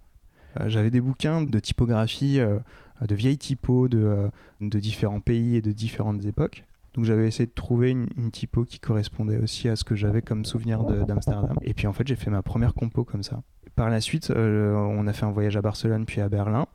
[0.67, 2.59] J'avais des bouquins de typographie euh,
[3.05, 4.29] de vieilles typos de, euh,
[4.61, 6.63] de, différents pays et de différentes époques.
[6.93, 10.45] Donc j'avais essayé de trouver une, typo qui correspondait aussi à ce que j'avais comme
[10.45, 11.57] souvenir d'Amsterdam.
[11.61, 13.41] Et puis en fait j'ai fait ma première compo comme ça.
[13.75, 16.67] Par la suite euh, on a fait un voyage à Barcelone puis à Berlin.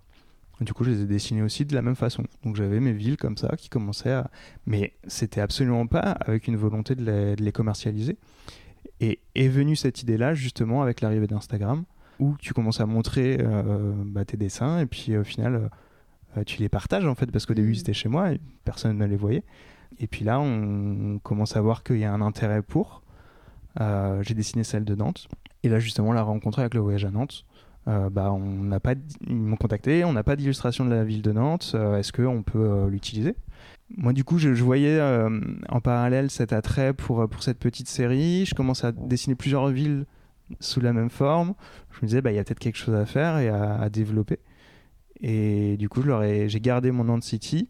[0.61, 2.25] Du coup je les ai dessinés aussi de la même façon.
[2.45, 4.31] Donc j'avais mes villes comme ça qui commençaient à...
[4.67, 8.19] Mais c'était absolument pas avec une volonté de les, commercialiser.
[9.01, 11.85] Et est venue cette idée-là justement avec l'arrivée d'Instagram
[12.21, 13.39] où tu commences à montrer
[14.07, 15.71] bah, tes dessins et puis au final
[16.37, 17.77] euh, tu les partages en fait parce qu'au début mm.
[17.77, 19.45] c'était chez moi et personne ne les voyait.
[19.99, 23.03] Et puis là, on commence à voir qu'il y a un intérêt pour.
[23.81, 25.29] Euh, j'ai dessiné celle de Nantes.
[25.63, 27.45] Et là, justement, la rencontre avec le voyage à Nantes.
[27.89, 28.95] Euh, bah, on n'a pas,
[29.27, 31.75] ils m'ont contacté, on n'a pas d'illustration de la ville de Nantes.
[31.97, 33.35] Est-ce qu'on peut l'utiliser?
[33.97, 35.01] Moi, du coup, je, je voyais
[35.69, 38.47] en parallèle cet attrait pour, pour cette petite série.
[38.47, 40.07] Je commence à dessiner plusieurs villes
[40.59, 41.55] sous la même forme.
[41.93, 43.89] Je me disais, bah, il y a peut-être quelque chose à faire et à, à
[43.89, 44.39] développer.
[45.21, 47.69] Et du coup, j'ai gardé mon Nantes City.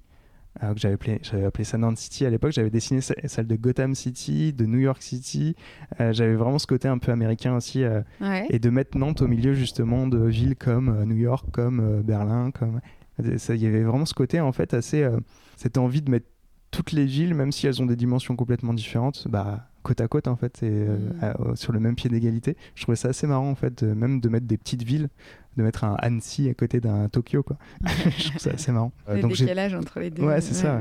[0.60, 2.52] que j'avais appelé, appelé ça Nantes City à l'époque.
[2.52, 5.56] J'avais dessiné celle de Gotham City, de New York City.
[6.00, 7.82] Euh, j'avais vraiment ce côté un peu américain aussi.
[7.82, 8.02] Euh,
[8.48, 12.50] et de mettre Nantes au milieu justement de villes comme euh, New York, comme Berlin.
[12.52, 12.80] comme
[13.18, 15.08] Il y avait vraiment ce côté en fait assez.
[15.56, 16.26] cette envie de mettre
[16.70, 20.28] toutes les villes, même si elles ont des dimensions complètement différentes, bah, côte à côte
[20.28, 21.56] en fait, et, mm.
[21.56, 22.56] sur le même pied d'égalité.
[22.74, 25.08] Je trouvais ça assez marrant en fait, même de mettre des petites villes
[25.56, 27.56] de mettre un Annecy à côté d'un Tokyo quoi.
[28.18, 28.92] je trouve ça assez marrant.
[29.08, 30.22] Le donc décalage entre les deux.
[30.22, 30.80] Ouais, c'est ça.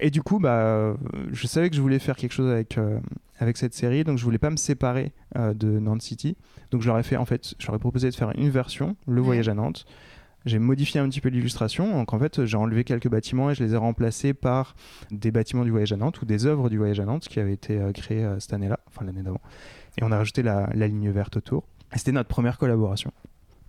[0.00, 0.96] Et du coup bah
[1.32, 2.98] je savais que je voulais faire quelque chose avec euh,
[3.38, 6.36] avec cette série donc je voulais pas me séparer euh, de Nantes City.
[6.70, 8.96] Donc je leur ai fait en fait, je leur ai proposé de faire une version,
[9.06, 9.86] le voyage à Nantes
[10.44, 11.90] j'ai modifié un petit peu l'illustration.
[11.92, 14.74] Donc en fait, j'ai enlevé quelques bâtiments et je les ai remplacés par
[15.10, 17.54] des bâtiments du voyage à Nantes ou des œuvres du voyage à Nantes qui avaient
[17.54, 19.40] été euh, créées euh, cette année-là, enfin l'année d'avant.
[19.98, 21.64] Et on a rajouté la, la ligne verte autour.
[21.94, 23.12] Et c'était notre première collaboration.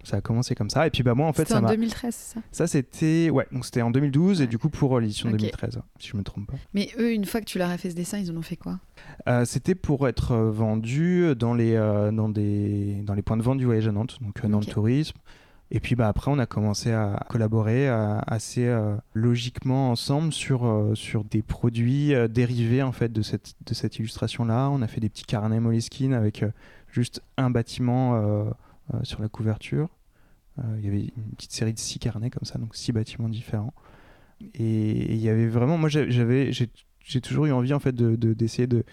[0.04, 0.86] Ça a commencé comme ça.
[0.86, 1.72] Et puis bah moi en fait C'était ça en m'a.
[1.72, 2.40] 2013, c'est ça?
[2.52, 5.38] Ça c'était ouais donc c'était en 2012 et du coup pour l'édition Ok.
[5.38, 6.58] 2013 si je me trompe pas.
[6.76, 8.56] Mais eux, une fois que tu leur as fait ce dessin, ils en ont fait
[8.56, 8.80] quoi?
[9.28, 13.42] Euh, c'était pour être euh, vendu dans les, euh, dans, des, dans les points de
[13.42, 15.18] vente du voyage à Nantes, donc euh, dans le tourisme.
[15.72, 20.94] Et puis bah, après, on a commencé à collaborer assez euh, logiquement ensemble sur, euh,
[20.96, 24.70] sur des produits euh, dérivés en fait, de cette, de cette illustration-là.
[24.70, 26.46] On a fait des petits carnets Moleskine avec
[26.92, 28.48] juste un bâtiment
[29.04, 29.90] sur la couverture.
[30.78, 33.74] Il y avait une petite série de six carnets comme ça, donc six bâtiments différents.
[34.54, 38.34] Et il y avait vraiment, moi j'avais, j'ai toujours eu envie en fait de- de-
[38.34, 38.84] d'essayer de,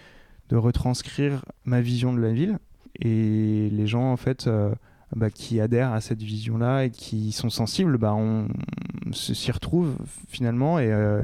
[0.49, 2.57] de retranscrire ma vision de la ville
[2.99, 4.49] et les gens en fait
[5.15, 8.47] bah, qui adhèrent à cette vision là et qui sont sensibles bah, on
[9.11, 9.95] s'y retrouvent
[10.27, 11.21] finalement et, euh,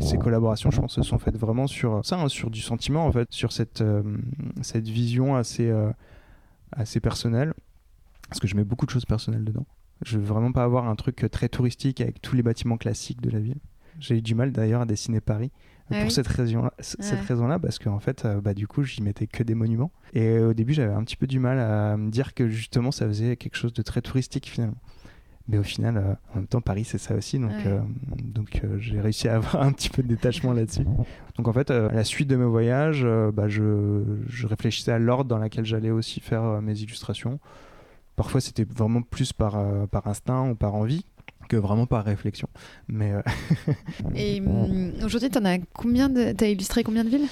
[0.00, 3.12] ces collaborations je pense se sont faites vraiment sur ça hein, sur du sentiment en
[3.12, 4.02] fait sur cette, euh,
[4.62, 5.90] cette vision assez, euh,
[6.72, 7.54] assez personnelle.
[8.28, 9.66] Parce que je mets beaucoup de choses personnelles dedans.
[10.02, 13.30] Je veux vraiment pas avoir un truc très touristique avec tous les bâtiments classiques de
[13.30, 13.58] la ville.
[13.98, 15.50] J'ai eu du mal d'ailleurs à dessiner Paris
[15.90, 17.26] Ah pour oui cette raison-là, c- cette Ouais.
[17.26, 19.90] raison-là, parce qu'en fait, euh, bah, du coup, j'y mettais que des monuments.
[20.14, 23.06] Et au début, j'avais un petit peu du mal à me dire que justement, ça
[23.06, 24.76] faisait quelque chose de très touristique finalement.
[25.48, 27.38] Mais au final, euh, en même temps, Paris, c'est ça aussi.
[27.40, 27.62] Donc, Ouais.
[27.66, 27.80] euh,
[28.22, 30.84] donc euh, j'ai réussi à avoir un petit peu de détachement là-dessus.
[31.36, 35.24] Donc, en fait, à la suite de mes voyages, bah, je, je réfléchissais à l'ordre
[35.28, 37.40] dans lequel j'allais aussi faire mes illustrations.
[38.16, 41.04] Parfois, c'était vraiment plus par, par instinct ou par envie
[41.50, 42.48] que vraiment par réflexion.
[42.88, 43.20] Mais euh,
[44.14, 46.32] Et hum, aujourd'hui, t'en as combien de...
[46.32, 47.28] T'as illustré combien de villes?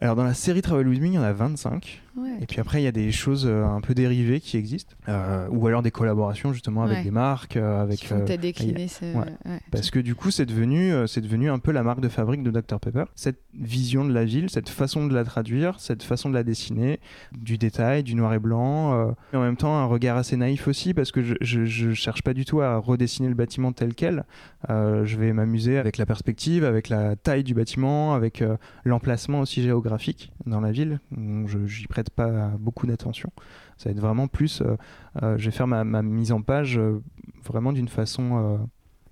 [0.00, 2.00] Alors, dans la série Travel With Me, il y en a 25.
[2.20, 2.36] Ouais.
[2.40, 5.48] Et puis après, il y a des choses euh, un peu dérivées qui existent, euh,
[5.50, 7.04] ou alors des collaborations justement avec Ouais.
[7.04, 8.00] des marques, euh, avec.
[8.00, 9.04] Qui euh, décliné ce...
[9.16, 9.60] ouais.
[9.70, 12.50] parce que du coup, c'est devenu, c'est devenu un peu la marque de fabrique de
[12.50, 13.04] Dr Pepper.
[13.14, 17.00] Cette vision de la ville, cette façon de la traduire, cette façon de la dessiner,
[17.32, 20.68] du détail, du noir et blanc, euh, et en même temps un regard assez naïf
[20.68, 23.94] aussi, parce que je, je, je cherche pas du tout à redessiner le bâtiment tel
[23.94, 24.24] quel.
[24.68, 28.42] Je vais m'amuser avec la perspective, avec la taille du bâtiment, avec
[28.84, 31.00] l'emplacement aussi géographique dans la ville.
[31.46, 33.32] Je j'y prête pas beaucoup d'attention.
[33.76, 34.60] Ça va être vraiment plus.
[34.60, 34.76] euh,
[35.22, 37.02] euh, je vais faire ma, ma mise en page euh,
[37.44, 38.60] vraiment d'une façon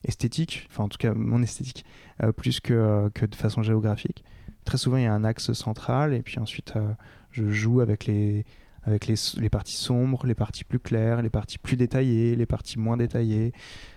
[0.05, 1.85] esthétique, enfin en tout cas mon esthétique,
[2.37, 4.25] plus que, que de façon géographique.
[4.65, 6.75] Très souvent il y a un axe central et puis ensuite
[7.31, 8.45] je joue avec les
[8.85, 12.79] avec les, les parties sombres, les parties plus claires, les parties plus détaillées, les parties
[12.79, 13.53] moins détaillées.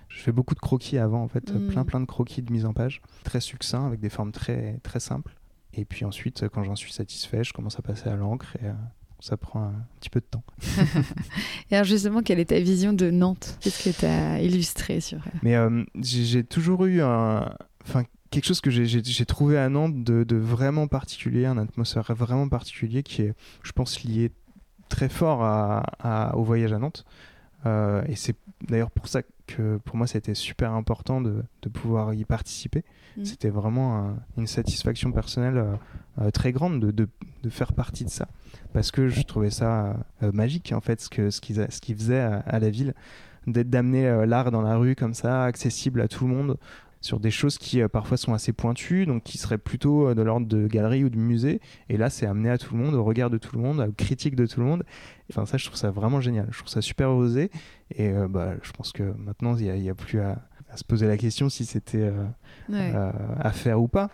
[0.10, 1.68] Je fais beaucoup de croquis avant en fait, Mm.
[1.70, 5.00] plein plein de croquis de mise en page, très succincts avec des formes très très
[5.00, 5.36] simples.
[5.74, 8.74] Et puis ensuite, quand j'en suis satisfait, je commence à passer à l'encre et euh,
[9.20, 10.44] ça prend un petit peu de temps.
[11.72, 13.58] Et alors justement, quelle est ta vision de Nantes?
[13.62, 15.20] Qu'est-ce que t'as illustré sur...
[15.20, 17.54] euh, Mais euh, j'ai toujours eu un,
[17.86, 22.48] enfin quelque chose que j'ai- trouvé à Nantes de, de vraiment particulier, un atmosphère vraiment
[22.50, 24.32] particulier qui est, je pense, lié
[24.90, 27.06] très fort à, à- au voyage à Nantes.
[27.66, 28.36] Euh, et c'est
[28.68, 29.22] d'ailleurs pour ça
[29.56, 32.84] que pour moi, été super important de, de pouvoir y participer.
[33.18, 33.26] Mhm.
[33.26, 35.74] C'était vraiment un- une satisfaction personnelle euh,
[36.22, 37.08] euh, très grande de, de,
[37.44, 38.28] de faire partie de ça.
[38.74, 42.20] Parce que je trouvais ça euh, magique, en fait, ce qu'ils ce a- ce faisaient
[42.20, 42.94] à, à la ville,
[43.48, 46.58] d'être d'amener l'art dans la rue comme ça, accessible à tout le monde,
[47.02, 50.22] sur des choses qui euh, parfois sont assez pointues, donc qui seraient plutôt euh, de
[50.22, 51.60] l'ordre de galerie ou de musée.
[51.90, 53.92] Et là, c'est amené à tout le monde, au regard de tout le monde, aux
[53.92, 54.84] critiques de tout le monde.
[55.32, 56.48] Enfin, ça, je trouve ça vraiment génial.
[56.52, 57.50] Je trouve ça super osé.
[57.96, 60.48] Et euh, bah, je pense que maintenant, il n'y a, il y a plus à,
[60.70, 62.12] à se poser la question si c'était
[62.70, 62.94] Ouais.
[63.40, 64.12] à faire ou pas,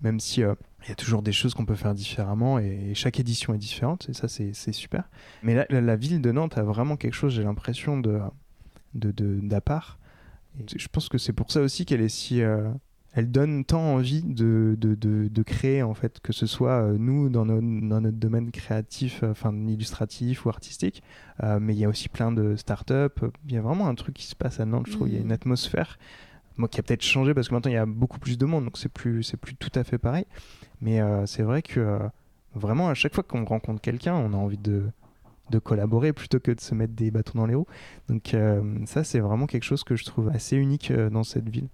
[0.00, 3.20] même si il y a toujours des choses qu'on peut faire différemment et, et chaque
[3.20, 5.04] édition est différente et ça c'est super.
[5.44, 8.20] Mais la, la- la ville de Nantes a vraiment quelque chose, j'ai l'impression de-
[8.94, 9.98] d'à part.
[10.76, 12.68] Je pense que c'est pour ça aussi qu'elle est si euh,
[13.14, 16.96] elle donne tant envie de, de, de, de créer en fait que ce soit euh,
[16.98, 21.02] nous dans, nos- dans notre domaine créatif, euh, enfin illustratif ou artistique,
[21.42, 23.22] euh, mais il y a aussi plein de startups.
[23.46, 25.08] Il y a vraiment un truc qui se passe à Nantes, je trouve.
[25.08, 25.26] Il y a Mhm.
[25.26, 25.98] une atmosphère
[26.58, 28.64] moi qui a peut-être changé parce que maintenant il y a beaucoup plus de monde
[28.64, 30.26] donc c'est plus c'est plus tout à fait pareil
[30.82, 31.98] mais c'est vrai que
[32.54, 34.84] vraiment à chaque fois qu'on rencontre quelqu'un on a envie de
[35.52, 37.66] de collaborer plutôt que de se mettre des bâtons dans les roues.
[38.08, 41.48] Donc euh, ça c'est vraiment quelque chose que je trouve assez unique euh, dans cette
[41.48, 41.68] ville.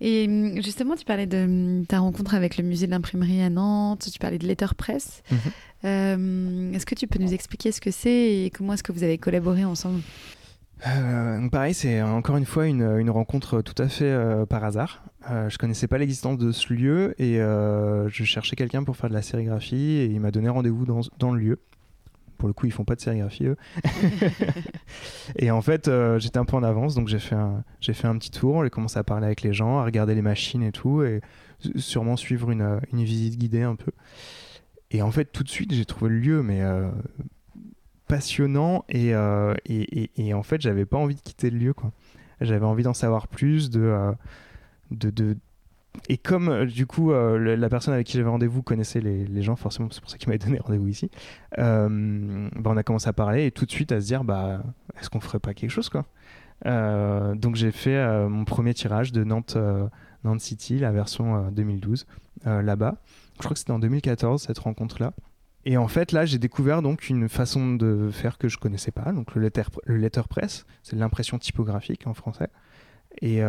[0.00, 3.50] Et hum, justement, tu parlais de hum, ta rencontre avec le musée de l'imprimerie à
[3.50, 5.22] Nantes, tu parlais de Letterpress.
[5.84, 9.02] Euh, est-ce que tu peux nous expliquer ce que c'est et comment est-ce que vous
[9.02, 10.00] avez collaboré ensemble?
[10.86, 15.04] Euh, pareil, c'est encore une fois une, une rencontre tout à fait euh, par hasard.
[15.30, 19.14] Euh, je connaissais pas l'existence de ce lieu et je cherchais quelqu'un pour faire de
[19.14, 21.60] la sérigraphie et il m'a donné rendez-vous dans, dans le lieu
[22.42, 23.56] pour le coup, ils font pas de sérigraphie, eux.
[25.36, 27.62] et en fait, euh, j'étais un peu en avance, donc j'ai fait, un,
[28.18, 31.04] petit tour, j'ai commencé à parler avec les gens, à regarder les machines et tout,
[31.04, 31.20] et
[31.76, 33.92] sûrement suivre une, une visite guidée un peu.
[34.90, 36.62] Et en fait, tout de suite, j'ai trouvé le lieu, mais
[38.08, 39.12] passionnant, et,
[39.66, 41.92] et, et, en fait, j'avais pas envie de quitter le lieu, quoi.
[42.40, 44.12] J'avais envie d'en savoir plus, de,
[44.90, 45.36] de, de
[46.08, 49.56] et comme euh, du coup euh, la personne avec qui j'avais rendez-vous connaissait les, gens
[49.56, 51.10] forcément c'est pour ça qu'il m'avait donné rendez-vous ici
[51.58, 54.62] euh, bah, on a commencé à parler et tout de suite à se dire bah
[54.98, 56.06] est-ce qu'on ferait pas quelque chose quoi?
[56.64, 59.58] Donc j'ai fait mon premier tirage de Nantes
[60.22, 62.06] Nantes City la version 2012
[62.44, 62.98] là-bas.
[63.34, 65.12] Je crois que c'était en 2014 cette rencontre là
[65.64, 69.12] et en fait, là, j'ai découvert donc une façon de faire que je connaissais pas,
[69.12, 72.48] donc le, letter, le letterpress, c'est l'impression typographique en français.
[73.20, 73.42] Et,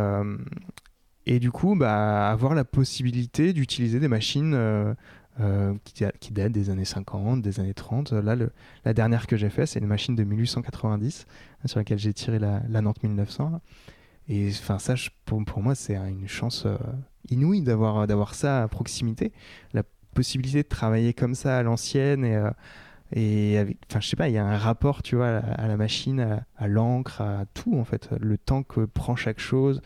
[1.25, 4.93] et du coup, bah, avoir la possibilité d'utiliser des machines euh,
[5.39, 8.11] euh, qui, datent des années 50, des années 30.
[8.11, 8.35] Là,
[8.85, 11.25] la dernière que j'ai fait, c'est une machine de 1890
[11.63, 13.61] hein, sur laquelle j'ai tiré la, Nantes 1900.
[14.29, 16.77] Et enfin, ça, pour, moi, c'est une chance euh,
[17.29, 19.31] inouïe d'avoir ça à proximité.
[19.73, 19.83] La
[20.13, 22.39] possibilité de travailler comme ça à l'ancienne et
[23.15, 25.77] et avec, enfin, je sais pas, il y a un rapport, tu vois, à la,
[25.77, 29.81] machine, à, l'encre, à tout en fait, le temps que prend chaque chose,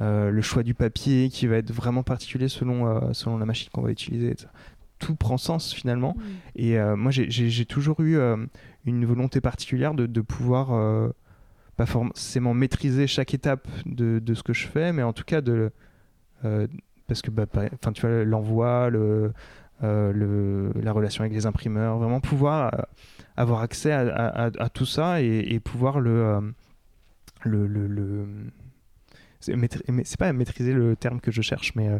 [0.00, 3.82] le choix du papier qui va être vraiment particulier selon, euh, selon la machine qu'on
[3.82, 4.34] va utiliser.
[4.98, 6.16] Tout prend sens finalement.
[6.56, 8.18] Et euh, moi, j'ai toujours eu
[8.86, 11.12] une volonté particulière de, de pouvoir
[11.76, 15.40] pas forcément maîtriser chaque étape de, de, ce que je fais, mais en tout cas
[15.40, 15.72] de
[17.06, 19.32] parce que bah, enfin tu vois l'envoi, le,
[19.82, 22.86] le, la relation avec les imprimeurs, vraiment pouvoir
[23.36, 26.54] avoir accès à, à, tout ça et, et pouvoir le,
[27.44, 28.26] le, le
[29.44, 31.98] c'est pas maîtriser le terme que je cherche, mais euh,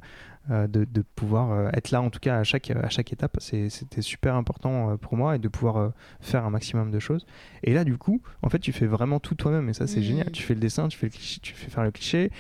[0.51, 3.37] euh, de, de, pouvoir euh, être là en tout cas à chaque, à chaque étape,
[3.41, 7.27] c'était super important pour moi et de pouvoir faire un maximum de choses.
[7.63, 10.31] Et là, du coup, en fait, tu fais vraiment tout toi-même et ça, c'est génial.
[10.33, 12.31] Tu fais le dessin, tu fais, le cliché, tu fais faire le cliché,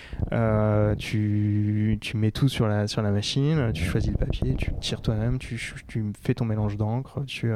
[0.98, 5.02] tu, tu, mets tout sur la, sur la machine, tu choisis le papier, tu tires
[5.02, 7.50] toi-même, tu, tu fais ton mélange d'encre, tu.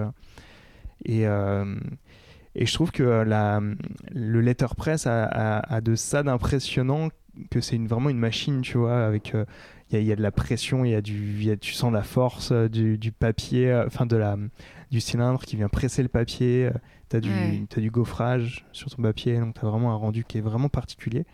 [1.04, 1.26] et.
[2.54, 3.61] Et je trouve que la,
[4.12, 7.11] le letterpress a, a, a de ça d'impressionnant
[7.50, 9.44] que c'est une, vraiment une machine, tu vois, avec euh,
[9.90, 12.02] il y, a de la pression, il y a du, y a, tu sens la
[12.02, 14.37] force euh, du, du papier, euh, enfin de la
[14.90, 16.70] du cylindre qui vient presser le papier.
[17.11, 20.24] tu as du, as du gaufrage sur ton papier, donc tu as vraiment un rendu
[20.24, 21.26] qui est vraiment particulier.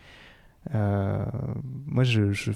[0.72, 2.53] Moi, je, je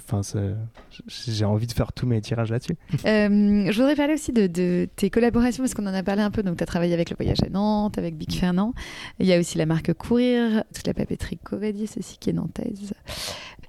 [1.07, 2.75] j'ai envie de faire tous mes tirages là-dessus.
[3.03, 6.43] je voudrais parler aussi de, de tes collaborations, parce qu'on en a parlé un peu.
[6.43, 8.73] Donc, tu as travaillé avec le Voyage à Nantes, avec Big Fernand.
[9.19, 12.93] Il y a aussi la marque Courir, toute la papeterie Covadis aussi, qui est nantaise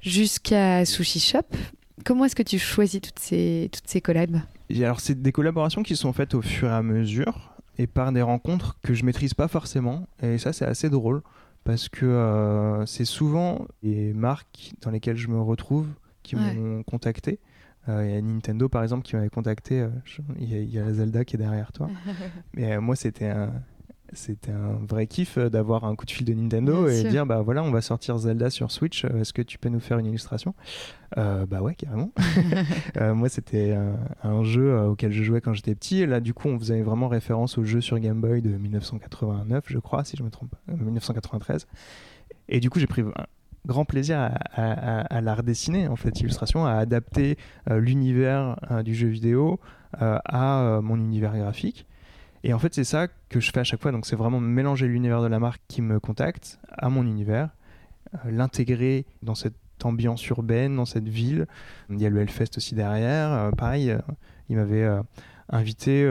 [0.03, 1.43] jusqu'à Sushi Shop.
[2.05, 4.41] Comment est-ce que tu choisis toutes ces, toutes ces collabs?
[4.71, 8.23] Alors, c'est des collaborations qui sont faites au fur et à mesure et par des
[8.23, 10.07] rencontres que je maîtrise pas forcément.
[10.23, 11.23] Et ça, c'est assez drôle
[11.65, 15.89] parce que euh, c'est souvent les marques dans lesquelles je me retrouve
[16.23, 17.39] qui m'ont contacté.
[17.89, 19.81] Euh, il y a Nintendo par exemple qui m'avait contacté.
[19.81, 19.89] Euh,
[20.39, 21.89] il y, a la Zelda qui est derrière toi.
[22.55, 23.53] Mais moi, c'était un,
[24.13, 27.43] c'était un vrai kiff euh, d'avoir un coup de fil de Nintendo et dire bah
[27.43, 30.07] voilà on va sortir Zelda sur Switch euh, est-ce que tu peux nous faire une
[30.07, 30.55] illustration?
[31.19, 32.13] Euh, bah ouais carrément.
[33.01, 33.77] Moi c'était
[34.23, 36.03] un, jeu auquel je jouais quand j'étais petit.
[36.03, 39.65] Et là du coup on faisait vraiment référence au jeu sur Game Boy de 1989
[39.67, 41.67] je crois si je me trompe pas 1993
[42.49, 43.27] et du coup j'ai pris un
[43.67, 44.31] grand plaisir à,
[45.01, 47.37] à, la redessiner en fait illustration à adapter
[47.69, 49.61] l'univers du jeu vidéo
[49.93, 51.87] à mon univers graphique
[52.43, 53.93] et en fait, c'est ça que je fais à chaque fois.
[53.93, 57.51] Donc, c'est vraiment mélanger l'univers de la marque qui me contacte à mon univers,
[58.15, 61.47] euh, l'intégrer dans cette ambiance urbaine, dans cette ville.
[61.91, 63.31] Il y a le Hellfest aussi derrière.
[63.31, 63.99] Euh, pareil, euh,
[64.49, 64.89] il m'avait
[65.49, 66.05] invité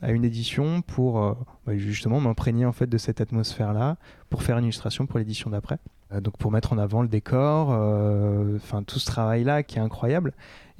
[0.00, 3.96] à une édition pour bah, justement m'imprégner en fait de cette atmosphère-là,
[4.30, 5.78] pour faire une illustration pour l'édition d'après.
[6.22, 7.68] donc, pour mettre en avant le décor,
[8.56, 10.32] enfin tout ce travail-là qui est incroyable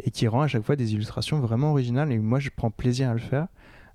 [0.03, 2.11] et qui rend à chaque fois des illustrations vraiment originales.
[2.11, 3.49] Et moi, je prends plaisir à le faire.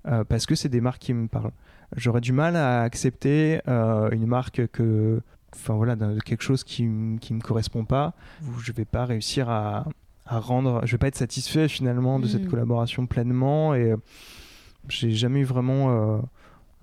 [0.06, 1.52] Euh, parce que c'est des marques qui me parlent.
[1.96, 5.20] J'aurais du mal à accepter euh, une marque que,
[5.54, 6.88] enfin voilà, quelque chose qui,
[7.20, 8.14] qui me correspond pas,
[8.46, 9.86] où je vais pas réussir à,
[10.26, 12.48] à rendre, je vais pas être satisfait finalement de cette mm.
[12.48, 13.94] collaboration pleinement et
[14.88, 16.22] j'ai jamais eu vraiment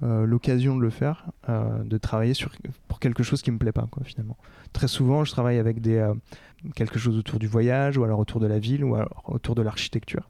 [0.03, 2.51] euh, l'occasion de le faire, de travailler sur
[2.87, 4.37] pour quelque chose qui me plaît pas quoi finalement.
[4.73, 6.05] Très souvent, je travaille avec des
[6.73, 9.61] quelque chose autour du voyage ou alors autour de la ville ou alors autour de
[9.61, 10.29] l'architecture.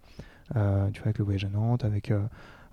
[0.49, 2.11] tu vois avec le voyage à Nantes, avec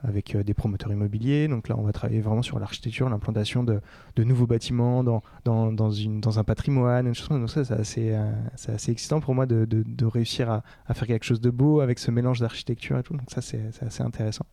[0.03, 1.49] avec euh, des promoteurs immobiliers.
[1.49, 3.81] Donc là, on va travailler vraiment sur l'architecture, l'implantation de,
[4.17, 7.13] de, nouveaux bâtiments dans, dans, dans, un patrimoine.
[7.31, 11.25] Donc ça, c'est assez, euh, excitant pour moi de, de, réussir à, à, faire quelque
[11.25, 13.15] chose de beau avec ce mélange d'architecture et tout.
[13.15, 14.47] Donc ça, c'est assez intéressant.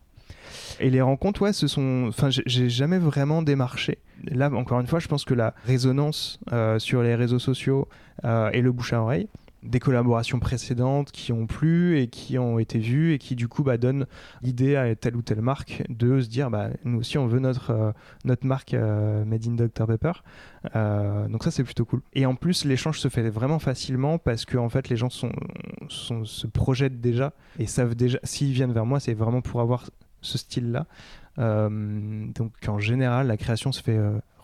[0.78, 2.06] Et les rencontres, ouais, ce sont.
[2.08, 3.98] Enfin, j'ai jamais vraiment démarché.
[4.24, 6.38] Là, encore une fois, je pense que la résonance
[6.78, 7.88] sur les réseaux sociaux
[8.24, 9.28] et le bouche à oreille,
[9.62, 13.62] des collaborations précédentes qui ont plu et qui ont été vues et qui du coup
[13.62, 14.06] bah, donnent
[14.42, 17.70] l'idée à telle ou telle marque de se dire bah, nous aussi on veut notre,
[17.70, 17.92] euh,
[18.24, 20.12] notre marque euh, Made in Dr Pepper.
[20.76, 22.00] Euh, donc ça c'est plutôt cool.
[22.14, 27.00] Et en plus l'échange se fait vraiment facilement parce que fait les gens se projettent
[27.00, 29.90] déjà et savent déjà s'ils viennent vers moi c'est vraiment pour avoir
[30.20, 30.86] ce style là
[31.38, 33.98] donc en général la création se fait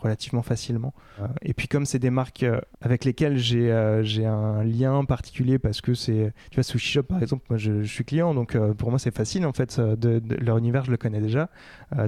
[0.07, 0.94] relativement facilement.
[1.20, 5.04] Euh, et puis comme c'est des marques euh, avec lesquelles j'ai euh, j'ai un lien
[5.04, 8.57] particulier parce que c'est, tu vois, Sushi Shop par exemple, moi je, suis client, donc
[8.78, 11.48] pour moi c'est facile en fait, de, leur univers je le connais déjà,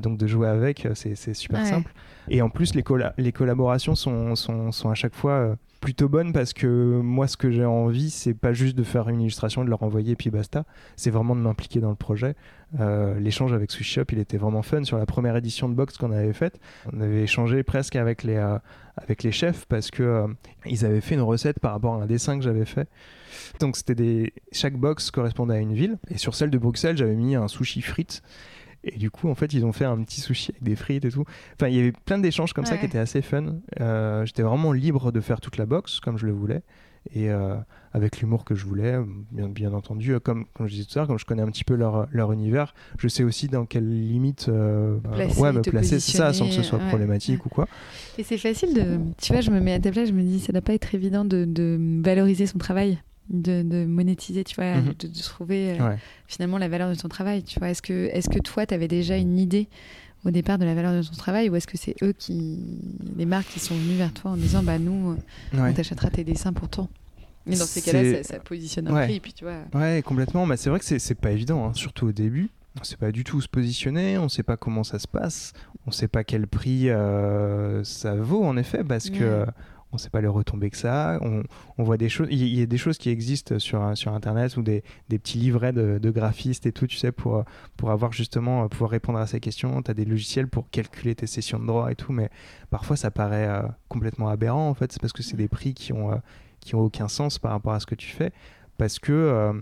[0.02, 1.92] donc de jouer avec c'est super simple.
[2.28, 2.84] Et en plus les,
[3.16, 7.50] les collaborations sont, sont, sont, à chaque fois plutôt bonnes parce que moi ce que
[7.50, 10.64] j'ai envie c'est pas juste de faire une illustration, de leur envoyer et puis basta,
[10.96, 12.34] c'est vraiment de m'impliquer dans le projet.
[12.80, 14.84] Euh, l'échange avec Sushi Shop, il était vraiment fun.
[14.84, 16.60] Sur la première édition de Box qu'on avait faite,
[16.92, 18.58] on avait échangé presque avec les, euh,
[18.96, 20.26] avec les chefs parce que euh,
[20.66, 22.88] ils avaient fait une recette par rapport à un dessin que j'avais fait.
[23.60, 27.16] Donc c'était des chaque box correspondait à une ville et sur celle de Bruxelles, j'avais
[27.16, 28.22] mis un sushi frites.
[28.84, 31.10] Et du coup, en fait, ils ont fait un petit sushi avec des frites et
[31.10, 31.24] tout.
[31.56, 33.56] Enfin, il y avait plein d'échanges comme ça qui étaient assez fun.
[34.24, 36.62] J'étais vraiment libre de faire toute la box comme je le voulais
[37.14, 37.56] et euh,
[37.92, 38.98] avec l'humour que je voulais,
[39.30, 40.12] bien, bien entendu.
[40.12, 42.08] Euh, comme, comme je disais tout à l'heure, comme je connais un petit peu leur,
[42.12, 44.98] leur univers, je sais aussi dans quelle limite euh,
[45.38, 47.68] ouais, me placer, ça, sans que ce soit problématique ou quoi.
[48.18, 48.98] Et c'est facile de.
[49.20, 50.94] Tu vois, je me mets à ta place, je me dis, ça doit pas être
[50.94, 52.98] évident de, de valoriser son travail.
[53.30, 54.94] De, de, monétiser, tu vois, mhm.
[54.98, 55.76] de, trouver
[56.26, 57.42] finalement la valeur de ton travail.
[57.42, 59.68] Tu vois, est-ce que, est-ce que toi, tu avais déjà une idée
[60.24, 62.58] au départ de la valeur de ton travail ou est-ce que c'est eux qui,
[63.16, 65.16] les marques qui sont venues vers toi en disant bah nous,
[65.52, 66.88] on t'achètera tes dessins pour toi?
[67.48, 69.62] Mais dans ces cas-là, ça, positionne un prix, puis tu vois.
[69.74, 70.46] Ouais, complètement.
[70.46, 72.50] Mais c'est vrai que c'est pas évident, hein, surtout au début.
[72.80, 75.52] On sait pas du tout où se positionner, on sait pas comment ça se passe,
[75.86, 79.44] on sait pas quel prix euh, ça vaut en effet, parce que
[79.92, 81.18] on sait pas les retombées que ça a.
[81.22, 81.42] On,
[81.78, 84.62] on voit des choses, il y, a des choses qui existent sur, sur Internet ou
[84.62, 87.44] des, des petits livrets de, de, graphistes et tout, tu sais, pour,
[87.76, 89.82] pour avoir justement, euh, pouvoir répondre à ces questions.
[89.82, 92.28] Tu as des logiciels pour calculer tes sessions de droit et tout, mais
[92.70, 95.92] parfois ça paraît euh, complètement aberrant en fait, c'est parce que c'est des prix qui
[95.92, 96.20] ont
[96.60, 98.32] qui ont aucun sens par rapport à ce que tu fais
[98.78, 99.52] parce que euh,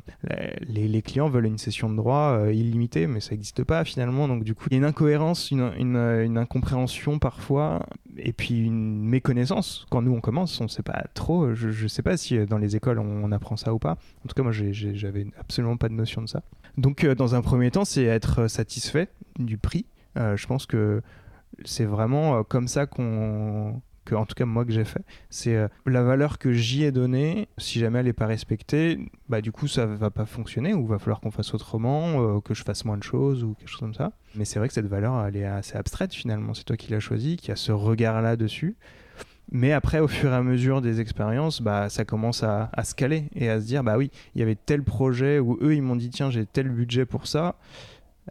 [0.61, 4.29] les, clients veulent une session de droit euh, illimitée, mais ça n'existe pas finalement.
[4.29, 7.87] Donc du coup, il y a une incohérence, une, une, incompréhension parfois,
[8.19, 9.87] et puis une méconnaissance.
[9.91, 11.55] Quand nous on commence, on ne sait pas trop.
[11.55, 13.93] Je ne sais pas si euh, dans les écoles on, apprend ça ou pas.
[13.93, 16.43] En tout cas, moi, j'avais absolument pas de notion de ça.
[16.77, 19.87] Donc, dans un premier temps, c'est être satisfait du prix.
[20.15, 21.03] je pense que
[21.65, 23.81] c'est vraiment comme ça qu'on
[24.15, 27.49] en tout cas moi que j'ai fait, c'est euh, la valeur que j'y ai donnée,
[27.59, 28.99] si jamais elle n'est pas respectée,
[29.29, 32.55] bah du coup ça va pas fonctionner ou va falloir qu'on fasse autrement, euh, que
[32.55, 34.13] je fasse moins de choses ou quelque chose comme ça.
[34.35, 37.01] Mais c'est vrai que cette valeur elle est assez abstraite finalement, c'est toi qui l'as
[37.01, 38.77] choisie, qui a ce regard là dessus.
[39.53, 42.97] Mais après, au fur et à mesure des expériences, bah, ça commence à, à, se
[42.97, 45.83] caler et à se dire, bah oui, il y avait tel projet où eux, ils
[45.83, 47.55] m'ont dit, tiens, j'ai tel budget pour ça.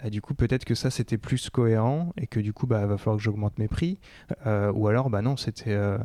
[0.03, 2.97] Euh, du coup, peut-être que ça c'était plus cohérent et que du coup, bah, va
[2.97, 3.99] falloir que j'augmente mes prix.
[4.45, 5.73] Euh, ou alors, bah non, c'était.
[5.73, 5.97] Euh,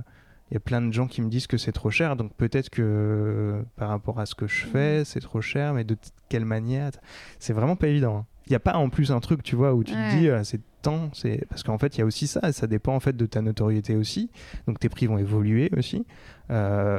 [0.50, 2.70] il y a plein de gens qui me disent que c'est trop cher, donc peut-être
[2.70, 5.04] que par rapport à ce que je fais, mm.
[5.04, 5.96] c'est trop cher, mais de
[6.28, 6.90] quelle manière
[7.38, 8.16] C'est vraiment pas évident.
[8.16, 8.26] Hein.
[8.46, 10.60] Il n'y a pas en plus un truc, tu vois, où tu te dis, c'est
[10.80, 13.26] temps, c'est parce qu'en fait, il y a aussi ça, ça dépend en fait de
[13.26, 14.30] ta notoriété aussi.
[14.66, 16.06] Donc tes prix vont évoluer aussi.
[16.50, 16.98] Euh,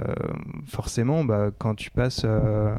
[0.65, 2.21] forcément, bah, quand tu passes.
[2.23, 2.73] Euh,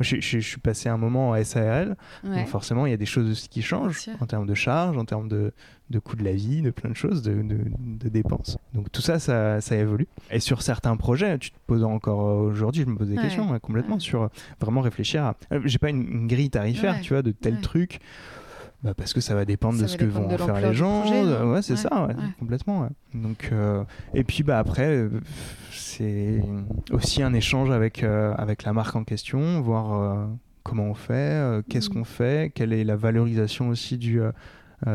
[0.00, 3.48] je, suis passé un moment en SARL, donc forcément, il y a des choses aussi
[3.48, 5.52] qui changent en termes de charges, en termes de,
[5.90, 8.58] de coût de la vie, de plein de choses, de, de, dépenses.
[8.74, 10.06] Donc tout ça, ça, ça, évolue.
[10.30, 13.58] Et sur certains projets, tu te poses encore aujourd'hui, je me pose des questions hein,
[13.58, 14.28] complètement sur
[14.60, 15.36] vraiment réfléchir à.
[15.52, 18.00] Euh, j'ai pas une, grille tarifaire, tu vois, de tel truc.
[18.82, 21.04] Bah parce que ça va dépendre de ce que vont faire les gens.
[21.52, 22.08] ouais, c'est ça,
[22.38, 22.88] complètement.
[23.14, 23.50] Donc,
[24.14, 25.08] et puis bah après,
[25.96, 26.42] c'est
[26.90, 30.26] aussi un échange avec, euh, avec la marque en question, voir euh,
[30.62, 31.92] comment on fait, euh, qu'est-ce mm.
[31.92, 34.20] qu'on fait, quelle est la valorisation aussi du,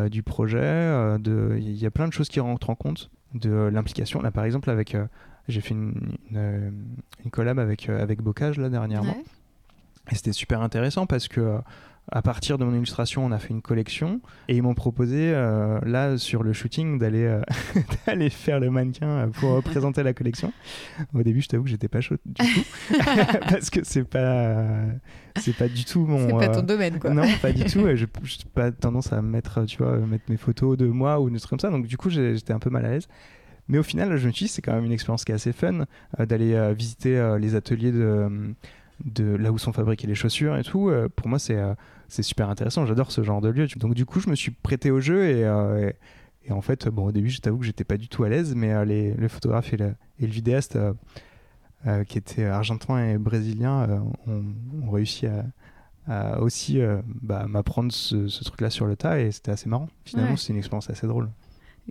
[0.09, 1.17] du projet.
[1.25, 4.21] Il y a plein de choses qui rentrent en compte de l'implication.
[4.21, 4.95] Là, par exemple, avec,
[5.47, 9.17] j'ai fait une, une, collab avec, avec Bocage là, dernièrement.
[10.11, 11.59] Et c'était super intéressant parce que
[12.09, 15.79] à partir de mon illustration, on a fait une collection et ils m'ont proposé euh,
[15.85, 17.41] là sur le shooting d'aller euh,
[18.05, 20.51] d'aller faire le mannequin euh, pour présenter la collection.
[21.13, 22.95] Au début, je t'avoue que j'étais pas chaud du tout
[23.49, 24.65] parce que c'est pas
[25.39, 27.11] c'est pas du tout mon c'est pas ton domaine quoi.
[27.11, 27.85] Non, pas du tout.
[27.93, 31.39] Je n'ai pas tendance à mettre tu vois mettre mes photos de moi ou des
[31.39, 31.69] trucs comme ça.
[31.69, 33.07] Donc du coup, j'étais un peu mal à l'aise.
[33.67, 35.53] Mais au final, je me suis dit c'est quand même une expérience qui est assez
[35.53, 35.85] fun
[36.19, 38.53] d'aller visiter les ateliers de
[39.05, 40.91] de là où sont fabriquées les chaussures et tout.
[41.15, 41.59] pour moi, c'est
[42.07, 42.85] c'est super intéressant.
[42.85, 43.67] J'adore ce genre de lieu.
[43.77, 45.41] Donc du coup, je me suis prêté au jeu et,
[46.45, 48.55] et, en fait, bon, au début, je t'avoue que j'étais pas du tout à l'aise,
[48.55, 50.77] mais les, les, photographes et le, et le vidéaste
[52.07, 54.43] qui étaient argentins et brésiliens ont,
[54.83, 55.43] ont, réussi à,
[56.39, 59.87] aussi euh, bah, m'apprendre ce, truc-là sur le tas et c'était assez marrant.
[60.05, 61.29] Finalement, c'est une expérience assez drôle.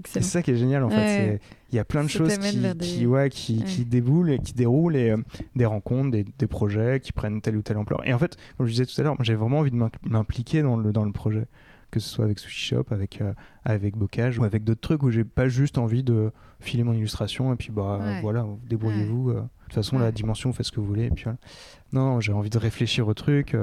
[0.04, 1.40] C'est ça qui est génial en fait.
[1.72, 2.38] Il y a plein de choses
[2.80, 5.16] qui, ouais, qui, qui, déboulent et qui déroulent et euh,
[5.54, 8.04] des rencontres, des, des, projets qui prennent telle ou telle ampleur.
[8.04, 10.76] Et en fait, comme je disais tout à l'heure, j'ai vraiment envie de m'impliquer dans
[10.76, 11.46] le, dans le projet,
[11.92, 13.32] que ce soit avec Sushi Shop, avec, euh,
[13.64, 17.52] avec Bocage ou avec d'autres trucs où j'ai pas juste envie de filer mon illustration
[17.52, 19.32] et puis bah voilà, débrouillez-vous.
[19.32, 21.04] de toute façon, la dimension, vous faites ce que vous voulez.
[21.04, 21.26] Et puis
[21.92, 23.54] Non, j'ai envie de réfléchir au truc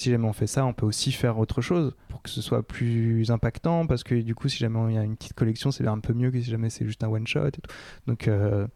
[0.00, 2.62] si jamais on fait ça, on peut aussi faire autre chose pour que ce soit
[2.62, 5.86] plus impactant parce que du coup, si jamais il y a une petite collection, c'est
[5.86, 7.60] un peu mieux que si jamais c'est juste un one shot et tout.
[8.06, 8.66] Donc, euh,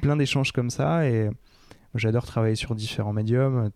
[0.00, 1.30] plein d'échanges comme ça et
[1.94, 3.70] j'adore travailler sur différents médiums,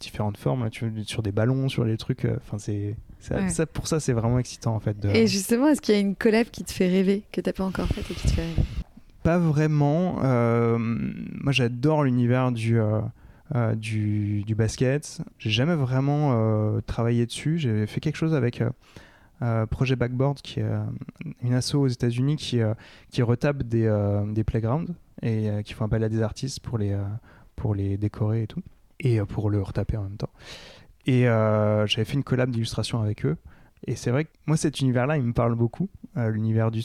[0.00, 0.68] différentes formes,
[1.04, 2.24] sur des ballons, sur les trucs.
[2.24, 4.96] Euh, enfin, c'est ça, pour ça, c'est vraiment excitant en fait.
[5.04, 7.64] Et justement, est-ce qu'il y a une collab qui te fait rêver que t'as pas
[7.64, 8.62] encore faite et qui te fait rêver?
[9.22, 10.20] Pas vraiment.
[10.24, 13.00] Euh, moi, j'adore l'univers du euh,
[13.76, 15.20] du, du, basket.
[15.38, 17.58] J'ai jamais vraiment euh, travaillé dessus.
[17.58, 18.62] J'ai fait quelque chose avec
[19.42, 20.70] euh, Projet Backboard, qui est
[21.42, 22.60] une asso aux États-Unis qui,
[23.10, 23.90] qui retape des,
[24.28, 26.96] des playgrounds et qui font appel à des artistes pour les,
[27.56, 28.62] pour les décorer et tout,
[29.00, 30.30] et pour le retaper en même temps.
[31.06, 33.36] Et j'avais fait une collab d'illustration avec eux.
[33.86, 36.82] Et c'est vrai que moi, cet univers-là, il me parle beaucoup, l'univers du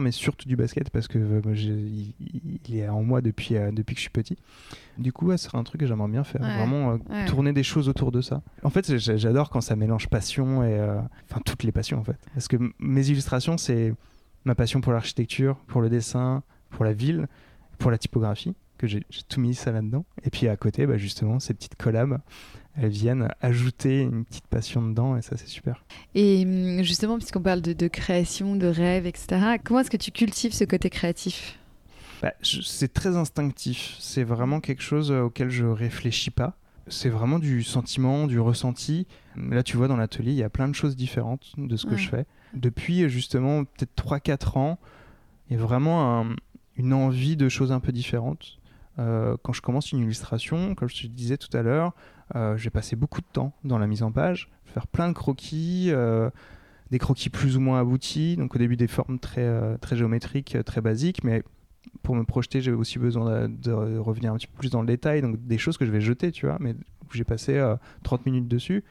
[0.00, 1.40] mais surtout du basket, parce que euh,
[2.66, 4.36] il, est en moi depuis, euh, depuis que je suis petit.
[4.98, 7.62] Du coup, ouais, ce serait un truc que j'aimerais bien faire, vraiment euh, tourner des
[7.62, 8.42] choses autour de ça.
[8.62, 10.80] En fait, j'adore quand ça mélange passion et.
[11.30, 12.18] Enfin, toutes les passions, en fait.
[12.34, 13.94] Parce que mes illustrations, c'est
[14.44, 17.26] ma passion pour l'architecture, pour le dessin, pour la ville,
[17.78, 20.04] pour la typographie, que j'ai tout mis ça là-dedans.
[20.24, 22.20] Et puis à côté, bah, justement, ces petites collabs
[22.76, 25.84] elles viennent ajouter une petite passion dedans et ça c'est super.
[26.14, 30.52] Et hum, justement, puisqu'on parle de, création, de rêve, etc., comment est-ce que tu cultives
[30.52, 31.58] ce côté créatif?
[32.22, 36.56] Bah, C'est très instinctif, c'est vraiment quelque chose euh, auquel je réfléchis pas.
[36.88, 39.06] C'est vraiment du sentiment, du ressenti.
[39.36, 41.96] Là, tu vois, dans l'atelier, il y a plein de choses différentes de ce que
[41.96, 42.26] je fais.
[42.52, 44.78] Depuis justement peut-être 3-4 ans,
[45.48, 46.26] il y a vraiment
[46.76, 48.58] une envie de choses un peu différentes.
[48.98, 51.92] Euh, quand je commence une illustration, comme je te disais tout à l'heure,
[52.36, 55.88] euh, j'ai passé beaucoup de temps dans la mise en page, faire plein de croquis,
[55.90, 56.30] euh,
[56.90, 58.36] des croquis plus ou moins aboutis.
[58.36, 61.42] Donc au début des formes très, très géométriques, très basiques, mais
[62.02, 65.22] pour me projeter, j'ai aussi besoin de, revenir un petit peu plus dans le détail,
[65.22, 66.74] donc des choses que je vais jeter, tu vois, mais
[67.12, 67.62] j'ai passé
[68.02, 68.84] 30 minutes dessus.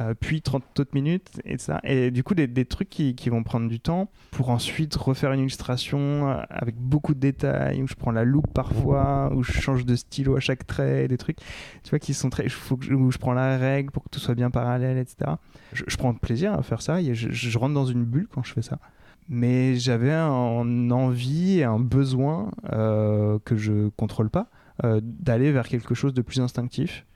[0.00, 1.80] Euh, puis 30 autres minutes et ça.
[1.84, 5.40] Et du coup, des, trucs qui, qui, vont prendre du temps pour ensuite refaire une
[5.40, 9.84] illustration euh, avec beaucoup de détails, où je prends la loupe parfois, où je change
[9.84, 11.36] de stylo à chaque trait, des trucs,
[11.84, 12.46] tu vois, qui sont très.
[12.90, 15.30] Où je prends la règle pour que tout soit bien parallèle, etc.
[15.72, 18.80] Je, prends plaisir à faire ça je, rentre dans une bulle quand je fais ça.
[19.28, 24.50] Mais j'avais un envie et un besoin euh, que je contrôle pas
[24.82, 27.06] d'aller vers quelque chose de plus instinctif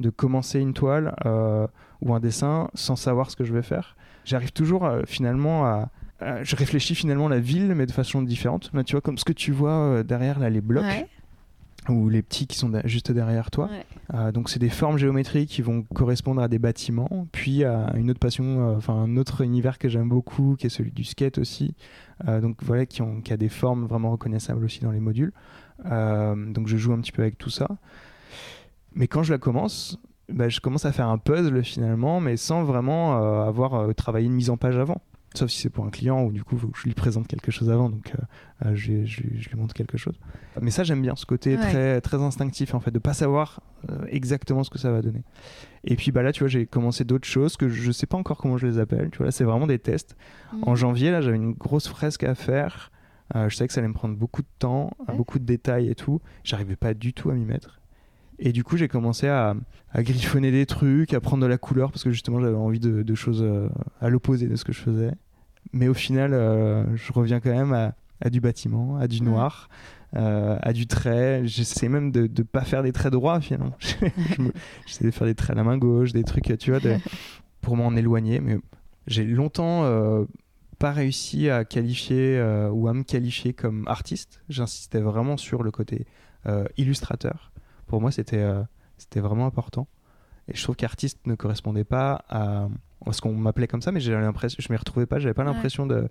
[0.00, 1.14] de commencer une toile
[2.00, 3.96] ou un dessin sans savoir ce que je vais faire.
[4.24, 5.90] J'arrive toujours euh, finalement à,
[6.42, 8.70] Je réfléchis finalement la ville, mais de façon différente.
[8.86, 10.84] tu vois, comme ce que tu vois euh, derrière, là, les blocs.
[11.90, 13.68] Ou les petits qui sont juste derrière toi.
[14.32, 17.28] donc, c'est des formes géométriques qui vont correspondre à des bâtiments.
[17.30, 20.92] Puis, à une autre passion, enfin, un autre univers que j'aime beaucoup, qui est celui
[20.92, 21.74] du skate aussi.
[22.26, 25.34] donc, voilà, qui, ont, qui a des formes vraiment reconnaissables aussi dans les modules.
[25.84, 27.68] donc, je joue un petit peu avec tout ça.
[28.94, 29.98] Mais quand je la commence,
[30.32, 34.26] bah, je commence à faire un puzzle finalement, mais sans vraiment euh, avoir euh, travaillé
[34.26, 35.02] une mise en page avant.
[35.34, 37.90] Sauf si c'est pour un client ou du coup je lui présente quelque chose avant,
[37.90, 38.12] donc
[38.64, 40.14] euh, je, je, lui montre quelque chose.
[40.62, 43.60] Mais ça j'aime bien ce côté très, très instinctif en fait, de pas savoir
[44.06, 45.24] exactement ce que ça va donner.
[45.82, 48.38] Et puis bah là tu vois j'ai commencé d'autres choses que je sais pas encore
[48.38, 49.10] comment je les appelle.
[49.10, 50.16] Tu vois là c'est vraiment des tests.
[50.62, 50.76] En mhm.
[50.76, 52.92] janvier là j'avais une grosse fresque à faire.
[53.34, 56.20] je savais que ça allait me prendre beaucoup de temps, beaucoup de détails et tout.
[56.44, 57.80] J'arrivais pas du tout à m'y mettre.
[58.38, 59.54] Et du coup, j'ai commencé à,
[59.96, 63.42] griffonner des trucs, à prendre de la couleur, parce que justement, j'avais envie de, choses
[63.42, 63.68] euh,
[64.00, 65.12] à l'opposé de ce que je faisais.
[65.72, 69.68] Mais au final, euh, je reviens quand même à, du bâtiment, à du noir,
[70.16, 71.42] euh, à du trait.
[71.44, 73.76] J'essaie même de ne pas faire des traits droits, finalement.
[74.86, 76.80] J'essaie de faire des traits à la main gauche, des trucs, tu vois,
[77.60, 78.40] pour m'en éloigner.
[78.40, 78.58] Mais
[79.06, 79.84] j'ai longtemps
[80.78, 82.40] pas réussi à qualifier
[82.72, 84.40] ou à me qualifier comme artiste.
[84.48, 86.06] J'insistais vraiment sur le côté
[86.76, 87.53] illustrateur
[87.86, 88.62] pour moi, c'était euh,
[88.98, 89.88] c'était vraiment important.
[90.48, 92.68] Et je trouve qu'artiste ne correspondait pas à,
[93.10, 95.86] ce qu'on m'appelait comme ça, mais j'ai l'impression, je m'y retrouvais pas, j'avais pas l'impression
[95.86, 96.08] de,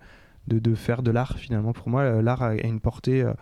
[0.48, 1.72] de, de, faire de l'art finalement.
[1.72, 3.32] Pour moi, l'art a une portée euh,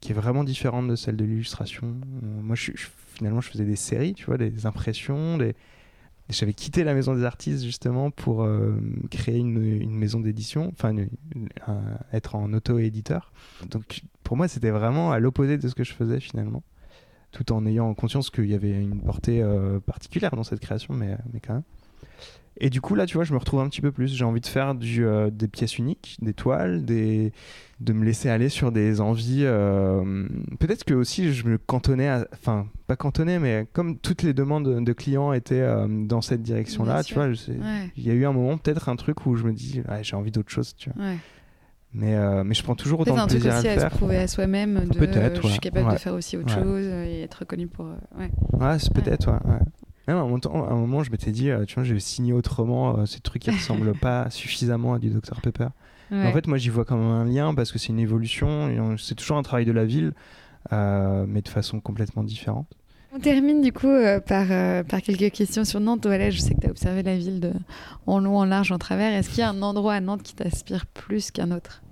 [0.00, 1.96] qui est vraiment différente de celle de l'illustration.
[2.22, 2.72] Moi, je,
[3.14, 5.54] finalement, je faisais des séries, tu vois, des impressions, des,
[6.32, 8.74] j'avais quitté la maison des artistes justement pour euh,
[9.10, 10.94] créer une, une maison d'édition, enfin
[12.12, 13.32] être en auto-éditeur.
[13.70, 16.62] Donc pour moi c'était vraiment à l'opposé de ce que je faisais finalement,
[17.32, 21.16] tout en ayant conscience qu'il y avait une portée euh, particulière dans cette création, mais,
[21.32, 21.62] mais quand même.
[22.58, 24.14] Et du coup, là, tu vois, je me retrouve un petit peu plus.
[24.14, 27.32] J'ai envie de faire du, euh, des pièces uniques, des toiles, des...
[27.80, 29.44] de me laisser aller sur des envies.
[29.44, 30.28] Euh,
[30.60, 34.92] peut-être que aussi, je me cantonnais, enfin, pas cantonné, mais comme toutes les demandes de
[34.92, 37.28] clients étaient euh, dans cette direction-là, tu vois,
[37.96, 40.30] il y a eu un moment, peut-être un truc où je me dis, j'ai envie
[40.30, 41.04] d'autre chose, tu vois.
[41.94, 43.86] Mais, mais je prends toujours autant de plaisir à le faire.
[43.86, 44.88] à se prouver à soi-même.
[44.98, 45.42] Peut-être.
[45.42, 47.86] Je suis capable de faire aussi autre chose et être reconnu pour.
[48.18, 49.58] ouais, ouais c'est peut-être, ouais.
[50.08, 52.32] Même à un, moment, un moment, je m'étais dit, euh, tu vois, je vais signer
[52.32, 55.68] autrement euh, ces trucs qui ressemblent pas suffisamment à du Dr Pepper.
[56.10, 58.94] En fait, moi, j'y vois quand même un lien parce que c'est une évolution.
[58.98, 60.12] C'est toujours un travail de la ville,
[60.70, 62.66] euh, mais de façon complètement différente.
[63.14, 63.92] On termine du coup
[64.26, 64.46] par,
[64.84, 66.06] par quelques questions sur Nantes.
[66.06, 67.52] Voilà, je sais que tu as observé la ville de,
[68.06, 69.12] en long, en large, en travers.
[69.12, 71.82] Est-ce qu'il y a un endroit à Nantes qui t'aspire plus qu'un autre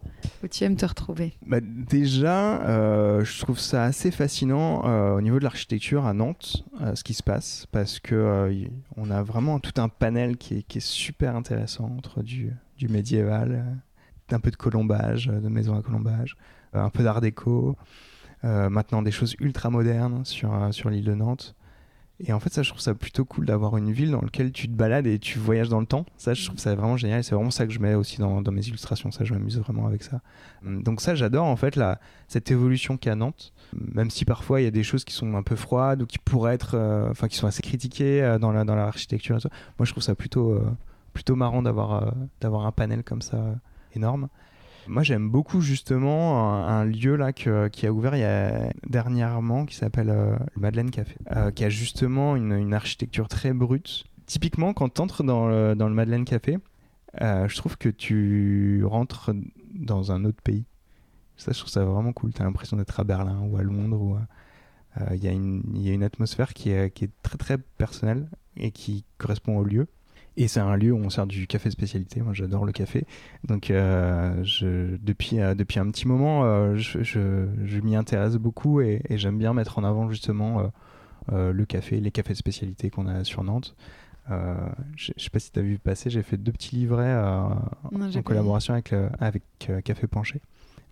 [0.43, 1.35] où tu aimes te retrouver?
[1.47, 6.64] Bah, Déjà, euh, je trouve ça assez fascinant euh, au niveau de l'architecture à Nantes,
[6.81, 8.53] euh, ce qui se passe, parce que
[8.97, 12.89] on a vraiment tout un panel qui est, qui est super intéressant entre du, du
[12.89, 13.64] médiéval,
[14.31, 16.37] un peu de colombage, de maison à colombage,
[16.73, 17.77] un peu d'art déco,
[18.43, 21.55] maintenant des choses ultra modernes sur, sur l'île de Nantes.
[22.22, 24.68] Et en fait, ça, je trouve ça plutôt cool d'avoir une ville dans laquelle tu
[24.68, 26.05] te balades et tu voyages dans le temps.
[26.18, 27.24] Ça, je trouve ça vraiment génial.
[27.24, 29.11] C'est vraiment ça que je mets aussi dans, mes illustrations.
[29.11, 30.20] Ça, je m'amuse vraiment avec ça.
[30.66, 33.55] Hum, donc ça, j'adore en fait la, cette évolution qu'a Nantes.
[33.72, 36.18] Même si parfois il y a des choses qui sont un peu froides ou qui
[36.18, 39.38] pourraient être, euh, qui sont assez critiquées euh, dans la dans l'architecture.
[39.78, 40.70] Moi, je trouve ça plutôt euh,
[41.14, 43.38] plutôt marrant d'avoir d'avoir un panel comme ça
[43.95, 44.28] énorme.
[44.87, 49.74] Moi, j'aime beaucoup justement un, lieu là qui a ouvert il y a, dernièrement qui
[49.74, 54.05] s'appelle euh, le Madeleine Café, euh, qui a justement une, architecture très brute.
[54.26, 56.59] Typiquement, quand tu entres dans le, Madeleine Café,
[57.20, 59.31] euh, je trouve que tu rentres
[59.74, 60.64] dans un autre pays.
[61.37, 62.33] Ça, je trouve ça vraiment cool.
[62.33, 64.20] Tu as l'impression d'être à Berlin ou à Londres.
[65.12, 69.87] Il y, a une atmosphère qui est très très personnelle et qui correspond au lieu.
[70.37, 72.20] Et c'est un lieu où on sert du café spécialité.
[72.20, 73.05] Moi, j'adore le café.
[73.45, 78.81] Donc, euh, je, depuis, euh, depuis un petit moment, euh, je, je, m'y intéresse beaucoup
[78.81, 80.70] et, j'aime bien mettre en avant justement
[81.31, 83.74] le café, les cafés spécialités qu'on a sur Nantes.
[84.28, 88.22] je ne sais pas si tu as vu passer, j'ai fait deux petits livrets en
[88.22, 89.43] collaboration avec, avec
[89.85, 90.41] Café Penché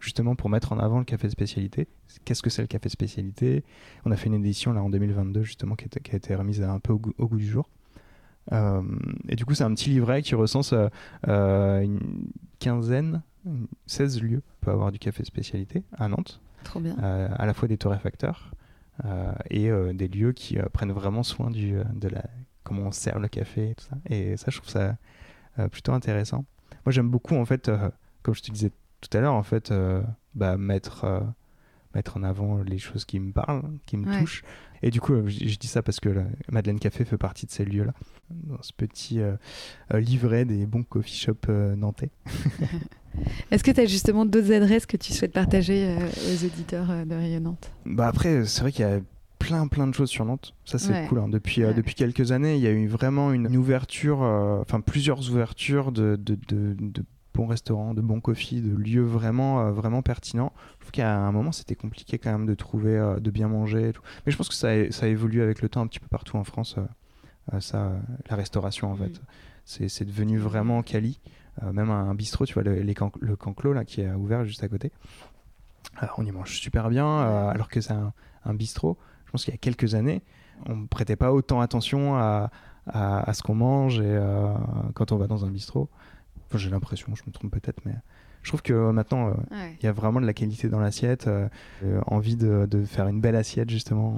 [0.01, 1.89] justement pour mettre en avant le café spécialité.
[2.25, 3.65] Qu'est-ce que c'est le café spécialité?
[4.05, 6.93] On a fait une édition là en 2022 justement qui a, été remise un peu
[6.93, 7.69] au goût du jour.
[8.53, 8.83] Euh,
[9.29, 10.89] et du coup, c'est un petit livret qui recense euh,
[11.29, 12.01] euh, une
[12.59, 13.23] quinzaine,
[13.87, 16.41] 16 lieux peut avoir du café spécialité à Nantes.
[16.65, 16.97] Trop bien.
[16.99, 18.53] à la fois des torréfacteurs
[19.49, 22.25] et des lieux qui prennent vraiment soin du, de la,
[22.65, 23.97] comment on sert le café et tout ça.
[24.11, 24.97] Et ça, je trouve ça
[25.71, 26.45] plutôt intéressant.
[26.85, 27.71] Moi, j'aime beaucoup, en fait,
[28.23, 29.73] comme je te disais tout à l'heure, en fait,
[30.35, 31.23] bah, mettre
[31.99, 34.45] mettre en avant les choses qui me parlent, qui me touchent.
[34.83, 37.65] Et du coup, euh, je, dis ça parce que Madeleine Café fait partie de ces
[37.65, 37.93] lieux-là,
[38.31, 39.35] dans ce petit euh,
[39.93, 42.11] euh, livret des bons coffee shops nantais.
[43.51, 47.41] Est-ce que tu as justement d'autres adresses que tu souhaites partager aux auditeurs de Rayon
[47.41, 47.73] Nantes?
[47.85, 49.01] Bah Après, c'est vrai qu'il y a
[49.41, 50.55] plein plein de choses sur Nantes.
[50.65, 51.19] Ça c'est cool.
[51.19, 51.29] Hein.
[51.29, 56.15] Depuis, depuis quelques années, il y a eu vraiment une, ouverture, enfin plusieurs ouvertures de,
[56.17, 57.03] de, de, de
[57.39, 60.53] bons restaurants, de bons coffee, de lieux vraiment, euh, vraiment pertinents.
[60.75, 63.91] Je trouve qu'à un moment, c'était compliqué quand même de trouver, euh, de bien manger
[63.91, 64.03] et tout.
[64.27, 66.37] Mais je pense que ça, a, ça évolue avec le temps un petit peu partout
[66.37, 66.77] en France,
[67.53, 67.93] euh, ça,
[68.29, 69.21] la restauration en fait.
[69.65, 71.21] C'est devenu vraiment quali.
[71.63, 74.69] même un, bistrot, tu vois, le, les le Canclo là, qui est ouvert juste à
[74.69, 74.91] côté.
[76.17, 77.19] on y mange super bien,
[77.49, 78.13] alors que c'est un,
[78.45, 78.97] un, bistrot.
[79.27, 80.23] Je pense qu'il y a quelques années,
[80.67, 82.51] on ne prêtait pas autant attention à,
[82.87, 84.19] à, ce qu'on mange et,
[84.95, 85.91] quand on va dans un bistrot
[86.57, 87.95] j'ai l'impression, je me trompe peut-être, mais
[88.43, 89.35] je trouve que euh, maintenant, euh,
[89.79, 91.49] il y a vraiment de la qualité dans l'assiette, euh,
[92.07, 94.17] envie de, de, faire une belle assiette, justement,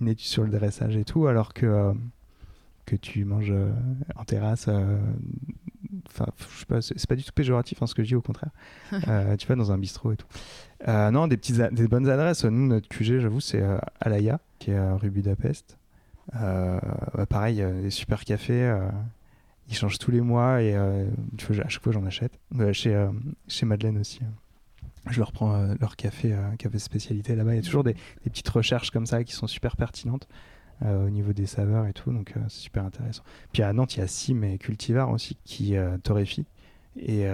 [0.00, 1.92] une étude sur le dressage et tout, alors que,
[2.86, 3.52] que tu manges
[4.14, 4.68] en terrasse.
[6.08, 8.22] Enfin, je sais pas, c'est pas du tout péjoratif hein, ce que je dis, au
[8.22, 8.50] contraire.
[9.38, 10.26] tu vas dans un bistrot et tout.
[10.86, 12.44] non, des, petites des bonnes adresses.
[12.44, 13.62] Nous, notre QG, j'avoue, c'est
[14.00, 15.76] Alaya, qui est rue Budapest.
[17.28, 18.78] pareil, des super cafés
[19.68, 21.08] ils changent tous les mois et euh,
[21.64, 22.38] à chaque fois j'en achète.
[22.58, 23.10] Euh, chez, euh,
[23.48, 24.20] chez Madeleine aussi.
[25.08, 27.54] Je leur prends leur café, café spécialité là-bas.
[27.54, 27.94] Il y a toujours des,
[28.24, 30.26] petites recherches comme ça qui sont super pertinentes
[30.84, 33.22] au niveau des saveurs et tout, donc c'est super intéressant.
[33.52, 36.46] Puis à Nantes, il y a Sim et Cultivar aussi qui torréfient.
[36.96, 37.24] Et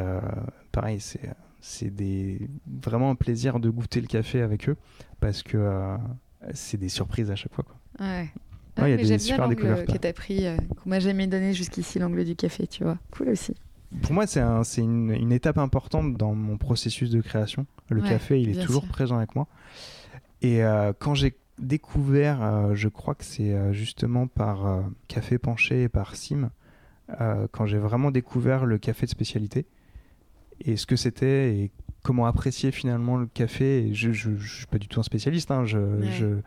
[0.71, 4.77] pareil, c'est c'est des vraiment un plaisir de goûter le café avec eux
[5.21, 5.97] parce que
[6.53, 7.65] c'est des surprises à chaque fois.
[7.65, 7.77] Quoi.
[8.79, 10.57] Ouais, il y a mais des j'aime super bien l'angle découvertes, que t'as pris, euh,
[10.83, 12.99] qu'on m'a jamais donné jusqu'ici, l'angle du café, tu vois.
[13.11, 13.55] Cool aussi.
[14.03, 17.67] Pour moi, c'est un- c'est une, une étape importante dans mon processus de création.
[17.91, 18.91] Le Ouais, café, il est toujours sûr.
[18.93, 19.47] présent avec moi.
[20.41, 25.83] Et euh, quand j'ai découvert, euh, je crois que c'est justement par euh, Café Penché
[25.83, 26.51] et par Sim,
[27.21, 29.67] euh, quand j'ai vraiment découvert le café de spécialité
[30.65, 31.71] et ce que c'était et
[32.03, 33.89] comment apprécier finalement le café.
[33.89, 35.51] Et je ne suis pas du tout un spécialiste.
[35.51, 36.39] hein, je-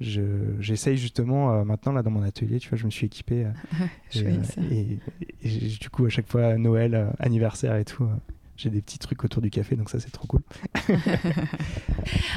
[0.00, 2.58] j'essaye justement euh, maintenant là dans mon atelier.
[2.58, 3.44] Tu vois, je me suis équipé.
[3.46, 3.50] euh,
[4.14, 4.32] et, euh,
[4.70, 4.98] et-
[5.42, 8.08] et du coup, à chaque fois, Noël, euh, anniversaire et tout, euh,
[8.56, 10.40] j'ai des petits trucs autour du café, donc ça, c'est trop cool.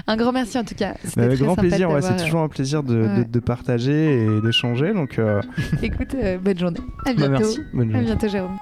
[0.08, 0.96] Un grand merci en tout cas.
[1.04, 3.26] C'était Mais avec très grand plaisir, ouais, c'est toujours un plaisir de, de- Ouais.
[3.26, 4.94] de partager et d'échanger.
[4.94, 5.20] Donc,
[5.84, 6.80] Écoute, euh, bonne journée.
[7.06, 7.32] À bah, bientôt.
[7.40, 7.60] merci.
[7.74, 8.06] Bonne À journée.
[8.06, 8.58] bientôt, Jérôme.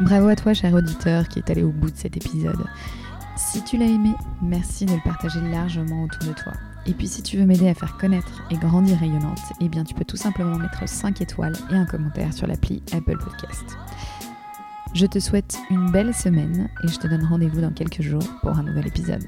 [0.00, 2.62] Bravo à toi, cher auditeur, qui est allé au bout de cet épisode.
[3.36, 4.10] Si tu l'as aimé,
[4.42, 6.52] merci de le partager largement autour de toi.
[6.88, 9.94] Et puis si tu veux m'aider à faire connaître et grandir rayonnante, eh bien tu
[9.94, 13.76] peux tout simplement mettre 5 étoiles et un commentaire sur l'appli Apple Podcast.
[14.94, 18.56] Je te souhaite une belle semaine et je te donne rendez-vous dans quelques jours pour
[18.56, 19.26] un nouvel épisode.